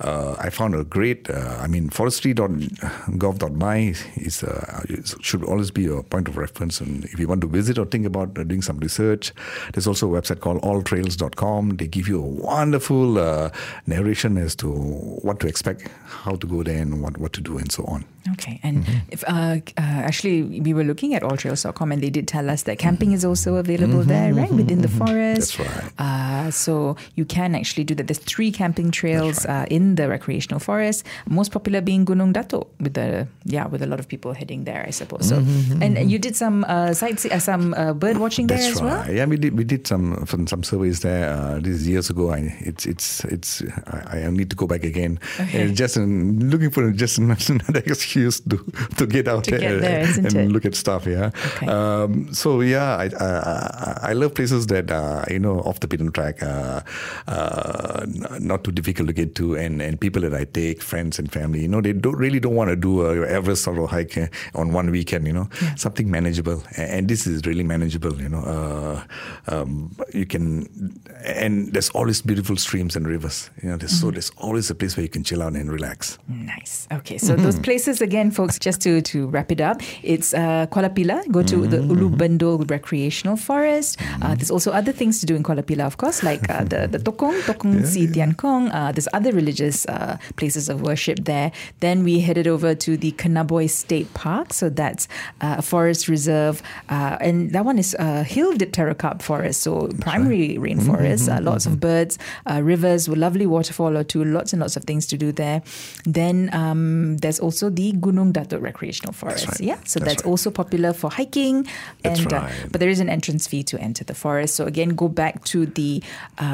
Uh, 0.00 0.36
I 0.38 0.50
found 0.50 0.74
a 0.74 0.84
great, 0.84 1.28
uh, 1.30 1.58
I 1.60 1.66
mean, 1.66 1.88
forestry.gov.my 1.90 3.76
is, 4.16 4.42
uh, 4.42 4.82
should 5.20 5.44
always 5.44 5.70
be 5.70 5.86
a 5.86 6.02
point 6.02 6.28
of 6.28 6.36
reference. 6.36 6.80
And 6.80 7.04
if 7.06 7.18
you 7.18 7.28
want 7.28 7.40
to 7.42 7.46
visit 7.48 7.78
or 7.78 7.86
think 7.86 8.06
about 8.06 8.38
uh, 8.38 8.44
doing 8.44 8.62
some 8.62 8.78
research, 8.78 9.32
there's 9.72 9.86
also 9.86 10.14
a 10.14 10.20
website 10.20 10.40
called 10.40 10.62
alltrails.com. 10.62 11.76
They 11.76 11.86
give 11.86 12.08
you 12.08 12.18
a 12.18 12.26
wonderful 12.26 13.18
uh, 13.18 13.50
narration 13.87 14.38
as 14.38 14.54
to 14.56 14.70
what 14.70 15.40
to 15.40 15.48
expect, 15.48 15.88
how 16.06 16.37
to 16.37 16.46
go 16.46 16.62
there, 16.62 16.80
and 16.80 17.02
what, 17.02 17.18
what 17.18 17.32
to 17.35 17.40
do, 17.40 17.59
and 17.59 17.72
so 17.72 17.85
on. 17.85 18.04
Okay, 18.32 18.59
and 18.62 18.85
mm-hmm. 18.85 18.98
if 19.11 19.22
uh, 19.28 19.59
actually 19.76 20.42
we 20.42 20.74
were 20.74 20.82
looking 20.82 21.14
at 21.14 21.22
alltrails.com, 21.22 21.92
and 21.92 22.02
they 22.02 22.11
did 22.11 22.26
tell 22.26 22.50
us 22.50 22.64
that 22.64 22.78
camping 22.78 23.12
is 23.12 23.24
also 23.24 23.56
available 23.56 24.00
mm-hmm, 24.00 24.09
there, 24.09 24.35
right, 24.35 24.50
within 24.52 24.82
the 24.82 24.88
mm-hmm. 24.88 25.06
forest. 25.06 25.59
That's 25.59 25.94
right. 25.98 26.50
so 26.52 26.86
you 27.14 27.25
can 27.25 27.55
actually 27.55 27.85
do 27.85 27.94
that. 27.96 28.07
There's 28.07 28.22
three 28.22 28.53
camping 28.53 28.90
trails 28.90 29.44
right. 29.46 29.62
uh, 29.62 29.77
in 29.77 29.96
the 29.96 30.09
recreational 30.09 30.61
forest. 30.61 31.05
Most 31.29 31.51
popular 31.51 31.81
being 31.81 32.05
Gunung 32.05 32.33
Dato, 32.33 32.66
with 32.79 32.94
the 32.94 33.27
yeah, 33.44 33.66
with 33.66 33.83
a 33.83 33.87
lot 33.87 33.99
of 33.99 34.07
people 34.07 34.33
heading 34.33 34.64
there, 34.64 34.85
I 34.87 34.90
suppose. 34.90 35.29
So, 35.29 35.40
mm-hmm, 35.40 35.83
and 35.83 35.96
mm-hmm. 35.96 36.09
you 36.09 36.18
did 36.18 36.37
some 36.37 36.64
uh, 36.68 36.92
sight 36.92 37.25
uh, 37.27 37.38
some 37.38 37.75
uh, 37.75 37.92
bird 37.92 38.18
watching 38.18 38.46
That's 38.46 38.62
there 38.62 38.72
as 38.72 38.83
right. 38.83 39.07
well. 39.07 39.16
Yeah, 39.16 39.25
we 39.27 39.37
did 39.37 39.57
we 39.57 39.64
did 39.64 39.87
some 39.87 40.25
some, 40.27 40.46
some 40.46 40.62
surveys 40.62 41.01
there. 41.01 41.33
Uh, 41.33 41.59
this 41.61 41.75
is 41.81 41.88
years 41.88 42.11
ago. 42.11 42.31
I, 42.31 42.55
it's 42.61 42.87
it's 42.87 43.25
it's 43.25 43.62
I, 43.87 44.27
I, 44.27 44.31
need 44.31 44.51
to 44.51 44.57
go 44.57 44.66
back 44.66 44.85
again. 44.85 45.18
Okay. 45.40 45.72
just 45.72 45.96
looking 45.96 46.70
for 46.70 46.90
just 46.92 47.18
another 47.18 47.83
excuse 47.87 48.40
to 48.40 48.59
to 48.96 49.07
get 49.07 49.29
out 49.29 49.44
to 49.44 49.51
there, 49.53 49.61
get 49.61 49.81
there 49.81 50.05
and 50.18 50.37
it? 50.37 50.53
look 50.53 50.64
at 50.64 50.75
stuff. 50.75 51.07
Yeah. 51.07 51.31
Okay. 51.57 51.66
Um, 51.66 52.33
so 52.33 52.61
yeah, 52.61 52.96
I, 52.96 53.11
I, 53.20 54.11
I 54.11 54.12
love 54.12 54.35
places 54.35 54.66
that 54.68 54.90
uh, 54.90 55.25
you 55.31 55.38
know 55.38 55.61
off 55.61 55.81
the 55.81 55.88
beaten 55.88 56.12
track. 56.12 56.42
Uh, 56.42 56.75
not 58.40 58.64
too 58.64 58.72
difficult 58.72 59.08
to 59.08 59.12
get 59.12 59.34
to, 59.36 59.56
and, 59.56 59.80
and 59.80 60.00
people 60.00 60.22
that 60.22 60.34
I 60.34 60.44
take, 60.44 60.82
friends 60.82 61.18
and 61.18 61.30
family, 61.30 61.62
you 61.62 61.68
know, 61.68 61.80
they 61.80 61.92
don't 61.92 62.16
really 62.16 62.40
don't 62.40 62.54
want 62.54 62.70
to 62.70 62.76
do 62.76 63.06
a 63.06 63.26
Everest 63.26 63.64
sort 63.64 63.78
of 63.78 63.90
hike 63.90 64.16
uh, 64.16 64.26
on 64.54 64.72
one 64.72 64.90
weekend, 64.90 65.26
you 65.26 65.32
know, 65.32 65.48
yeah. 65.62 65.74
something 65.74 66.10
manageable, 66.10 66.62
and, 66.76 67.06
this 67.06 67.26
is 67.26 67.46
really 67.46 67.62
manageable, 67.62 68.20
you 68.20 68.28
know. 68.28 68.40
Uh, 68.40 69.02
um, 69.46 69.94
you 70.12 70.26
can, 70.26 70.66
and 71.24 71.72
there's 71.72 71.88
always 71.90 72.20
beautiful 72.20 72.56
streams 72.56 72.96
and 72.96 73.06
rivers, 73.06 73.48
you 73.62 73.68
know. 73.68 73.76
There's 73.76 73.92
mm-hmm. 73.92 74.08
so 74.08 74.10
there's 74.10 74.30
always 74.38 74.70
a 74.70 74.74
place 74.74 74.96
where 74.96 75.04
you 75.04 75.08
can 75.08 75.22
chill 75.22 75.40
out 75.42 75.52
and 75.54 75.70
relax. 75.70 76.18
Nice. 76.28 76.88
Okay, 76.92 77.16
so 77.16 77.34
mm-hmm. 77.34 77.44
those 77.44 77.58
places 77.60 78.00
again, 78.00 78.30
folks. 78.32 78.58
Just 78.58 78.80
to 78.82 79.00
to 79.02 79.28
wrap 79.28 79.52
it 79.52 79.60
up, 79.60 79.80
it's 80.02 80.34
uh, 80.34 80.66
Kuala 80.66 80.90
Pilah. 80.90 81.22
Go 81.30 81.42
to 81.42 81.56
mm-hmm. 81.56 81.70
the 81.70 81.78
Ulu 81.78 82.10
Bendul 82.10 82.68
Recreational 82.68 83.36
Forest. 83.36 84.00
Uh, 84.22 84.34
there's 84.34 84.50
also 84.50 84.72
other 84.72 84.92
things 84.92 85.20
to 85.20 85.26
do 85.26 85.36
in 85.36 85.42
Kuala 85.42 85.62
Pilah, 85.62 85.86
of 85.86 85.96
course, 85.96 86.22
like 86.24 86.48
uh, 86.50 86.64
the 86.68 86.87
the 86.87 86.98
Tokong, 86.98 87.40
Tokong 87.42 87.81
yeah, 87.81 87.87
Si 87.87 88.07
Tian 88.07 88.35
Kong. 88.35 88.70
Uh, 88.70 88.92
there's 88.92 89.09
other 89.12 89.33
religious 89.33 89.87
uh, 89.87 90.18
places 90.37 90.68
of 90.68 90.83
worship 90.83 91.24
there. 91.24 91.52
Then 91.81 92.05
we 92.05 92.20
headed 92.20 92.46
over 92.46 92.74
to 92.74 92.96
the 92.96 93.12
Kinabalu 93.12 93.70
State 93.70 94.12
Park. 94.14 94.52
So 94.52 94.68
that's 94.68 95.09
uh, 95.40 95.57
a 95.59 95.62
forest 95.62 96.09
reserve. 96.09 96.62
Uh, 96.88 97.16
and 97.20 97.52
that 97.52 97.64
one 97.64 97.79
is 97.79 97.94
a 97.98 98.22
hill 98.22 98.52
dipterocarp 98.55 99.22
forest. 99.22 99.62
So 99.62 99.88
primary 100.00 100.59
right. 100.59 100.76
rainforest, 100.76 101.29
mm-hmm, 101.29 101.44
lots 101.44 101.64
mm-hmm. 101.64 101.74
of 101.74 101.81
birds, 101.81 102.18
uh, 102.50 102.61
rivers, 102.62 103.09
with 103.09 103.18
lovely 103.18 103.46
waterfall 103.46 103.96
or 103.96 104.05
two, 104.05 104.24
lots 104.24 104.52
and 104.52 104.61
lots 104.61 104.76
of 104.76 104.85
things 104.85 105.07
to 105.07 105.16
do 105.16 105.33
there. 105.33 105.62
Then 106.05 106.50
um, 106.52 107.18
there's 107.18 107.40
also 107.40 107.70
the 107.70 107.92
Gunung 107.92 108.33
Datuk 108.33 108.61
Recreational 108.61 109.12
Forest. 109.12 109.48
Right. 109.48 109.61
Yeah, 109.61 109.79
so 109.85 110.00
that's, 110.00 110.16
that's 110.16 110.24
right. 110.24 110.31
also 110.31 110.50
popular 110.50 110.92
for 110.92 111.11
hiking. 111.11 111.66
And 112.05 112.29
but 112.29 112.81
there 112.81 112.88
is 112.88 113.00
an 113.00 113.09
entrance 113.09 113.46
fee 113.46 113.62
to 113.64 113.81
enter 113.81 114.05
the 114.05 114.14
forest. 114.14 114.55
So 114.55 114.64
again, 114.66 114.90
go 114.90 115.09
back 115.09 115.44
to 115.44 115.66
the 115.66 116.02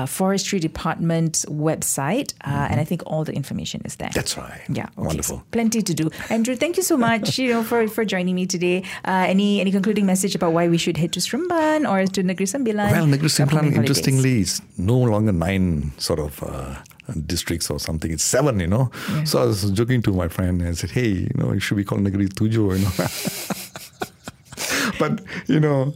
forestry 0.07 0.59
department 0.59 1.45
website, 1.49 2.35
uh, 2.45 2.51
mm-hmm. 2.51 2.73
and 2.73 2.81
I 2.81 2.85
think 2.85 3.03
all 3.07 3.25
the 3.25 3.33
information 3.33 3.83
is 3.85 3.97
there. 3.97 4.11
That's 4.15 4.37
right. 4.37 4.61
Yeah, 4.69 4.87
okay, 4.99 5.07
wonderful. 5.09 5.39
So 5.39 5.45
plenty 5.51 5.83
to 5.83 5.95
do. 5.95 6.11
Andrew, 6.31 6.57
thank 6.57 6.77
you 6.77 6.83
so 6.83 6.97
much. 6.97 7.39
you 7.39 7.53
know, 7.53 7.63
for, 7.63 7.89
for 7.89 8.05
joining 8.05 8.35
me 8.35 8.47
today. 8.47 8.85
Uh, 9.05 9.27
any 9.29 9.61
any 9.61 9.71
concluding 9.71 10.07
message 10.07 10.35
about 10.35 10.53
why 10.53 10.69
we 10.69 10.79
should 10.79 10.97
head 10.97 11.13
to 11.13 11.21
Seremban 11.21 11.89
or 11.89 12.07
to 12.07 12.23
Negeri 12.23 12.47
Sembilan? 12.47 12.93
Well, 12.93 13.07
Negeri 13.07 13.29
Sembilan, 13.29 13.75
interestingly, 13.75 14.41
is 14.41 14.61
no 14.79 14.99
longer 14.99 15.33
nine 15.33 15.93
sort 15.99 16.21
of. 16.21 16.43
Uh, 16.43 16.77
districts 17.27 17.69
or 17.69 17.79
something. 17.79 18.13
It's 18.13 18.23
seven, 18.23 18.61
you 18.61 18.69
know. 18.69 18.91
Yeah. 19.11 19.25
So 19.25 19.43
I 19.43 19.47
was 19.47 19.71
joking 19.73 20.03
to 20.03 20.13
my 20.13 20.29
friend 20.29 20.61
and 20.63 20.71
I 20.71 20.73
said, 20.73 20.93
"Hey, 20.93 21.09
you 21.29 21.35
know, 21.35 21.51
it 21.51 21.61
should 21.61 21.77
be 21.77 21.85
called 21.85 22.03
Negeri 22.03 22.29
Tujuh, 22.29 22.79
you 22.79 22.85
know." 22.85 22.95
but 24.99 25.21
you 25.47 25.61
know, 25.61 25.93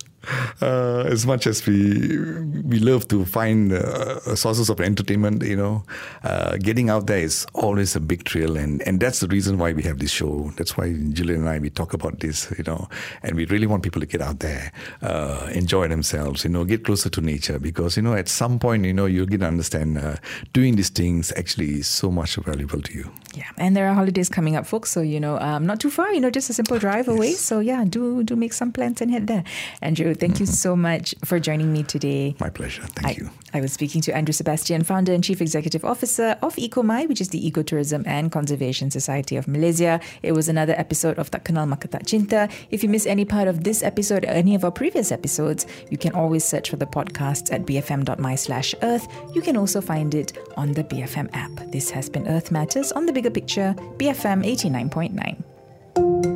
uh, 0.60 1.04
as 1.06 1.26
much 1.26 1.46
as 1.46 1.64
we 1.66 2.18
we 2.62 2.78
love 2.78 3.06
to 3.08 3.24
find 3.24 3.72
uh, 3.72 4.34
sources 4.34 4.68
of 4.68 4.80
entertainment, 4.80 5.42
you 5.42 5.56
know, 5.56 5.84
uh, 6.24 6.56
getting 6.58 6.90
out 6.90 7.06
there 7.06 7.18
is 7.18 7.46
always 7.54 7.94
a 7.96 8.00
big 8.00 8.28
thrill, 8.28 8.56
and, 8.56 8.82
and 8.82 9.00
that's 9.00 9.20
the 9.20 9.28
reason 9.28 9.58
why 9.58 9.72
we 9.72 9.82
have 9.82 9.98
this 9.98 10.10
show. 10.10 10.52
That's 10.56 10.76
why 10.76 10.92
Julian 11.12 11.40
and 11.40 11.48
I 11.48 11.58
we 11.58 11.70
talk 11.70 11.92
about 11.92 12.20
this, 12.20 12.52
you 12.58 12.64
know, 12.64 12.88
and 13.22 13.36
we 13.36 13.46
really 13.46 13.66
want 13.66 13.82
people 13.82 14.00
to 14.00 14.06
get 14.06 14.20
out 14.20 14.40
there, 14.40 14.72
uh, 15.02 15.48
enjoy 15.52 15.88
themselves, 15.88 16.44
you 16.44 16.50
know, 16.50 16.64
get 16.64 16.84
closer 16.84 17.08
to 17.10 17.20
nature, 17.20 17.58
because 17.58 17.96
you 17.96 18.02
know 18.02 18.14
at 18.14 18.28
some 18.28 18.58
point, 18.58 18.84
you 18.84 18.92
know, 18.92 19.06
you'll 19.06 19.26
get 19.26 19.40
to 19.40 19.46
understand 19.46 19.98
uh, 19.98 20.16
doing 20.52 20.76
these 20.76 20.90
things 20.90 21.32
actually 21.36 21.80
is 21.80 21.86
so 21.86 22.10
much 22.10 22.36
valuable 22.36 22.80
to 22.80 22.92
you. 22.92 23.10
Yeah, 23.34 23.50
and 23.58 23.76
there 23.76 23.88
are 23.88 23.94
holidays 23.94 24.28
coming 24.28 24.56
up, 24.56 24.66
folks. 24.66 24.90
So 24.90 25.00
you 25.02 25.20
know, 25.20 25.38
um, 25.38 25.66
not 25.66 25.80
too 25.80 25.90
far. 25.90 26.12
You 26.12 26.20
know, 26.20 26.30
just 26.30 26.50
a 26.50 26.52
simple 26.52 26.78
drive 26.78 27.08
away. 27.08 27.32
So 27.32 27.60
yeah, 27.60 27.84
do 27.84 28.24
do 28.24 28.34
make 28.34 28.52
some 28.52 28.72
plans 28.76 29.00
and 29.00 29.10
head 29.10 29.26
there. 29.26 29.42
Andrew, 29.80 30.14
thank 30.14 30.34
mm-hmm. 30.34 30.42
you 30.42 30.46
so 30.46 30.76
much 30.76 31.14
for 31.24 31.40
joining 31.40 31.72
me 31.72 31.82
today. 31.82 32.36
My 32.38 32.50
pleasure. 32.50 32.82
Thank 32.82 33.06
I, 33.08 33.10
you. 33.18 33.30
I 33.54 33.60
was 33.60 33.72
speaking 33.72 34.02
to 34.02 34.14
Andrew 34.14 34.34
Sebastian, 34.34 34.84
founder 34.84 35.12
and 35.14 35.24
chief 35.24 35.40
executive 35.40 35.84
officer 35.84 36.36
of 36.42 36.54
ECOMY, 36.56 37.08
which 37.08 37.20
is 37.20 37.30
the 37.30 37.40
Ecotourism 37.50 38.06
and 38.06 38.30
Conservation 38.30 38.90
Society 38.90 39.36
of 39.36 39.48
Malaysia. 39.48 39.98
It 40.22 40.32
was 40.32 40.48
another 40.48 40.74
episode 40.76 41.18
of 41.18 41.30
Tak 41.30 41.44
Kenal 41.44 41.66
Maka 41.66 41.88
Tak 41.88 42.04
Cinta. 42.04 42.52
If 42.70 42.82
you 42.82 42.90
miss 42.90 43.06
any 43.06 43.24
part 43.24 43.48
of 43.48 43.64
this 43.64 43.82
episode 43.82 44.24
or 44.24 44.36
any 44.36 44.54
of 44.54 44.62
our 44.64 44.70
previous 44.70 45.10
episodes, 45.10 45.66
you 45.90 45.96
can 45.96 46.12
always 46.12 46.44
search 46.44 46.68
for 46.68 46.76
the 46.76 46.86
podcast 46.86 47.52
at 47.52 47.64
bfm.my 47.64 48.34
slash 48.36 48.74
earth. 48.82 49.08
You 49.34 49.40
can 49.40 49.56
also 49.56 49.80
find 49.80 50.14
it 50.14 50.36
on 50.56 50.72
the 50.72 50.84
BFM 50.84 51.30
app. 51.32 51.72
This 51.72 51.90
has 51.90 52.10
been 52.10 52.28
Earth 52.28 52.50
Matters 52.52 52.92
on 52.92 53.06
the 53.06 53.12
bigger 53.12 53.30
picture, 53.30 53.74
BFM 53.96 54.44
89.9. 54.44 56.35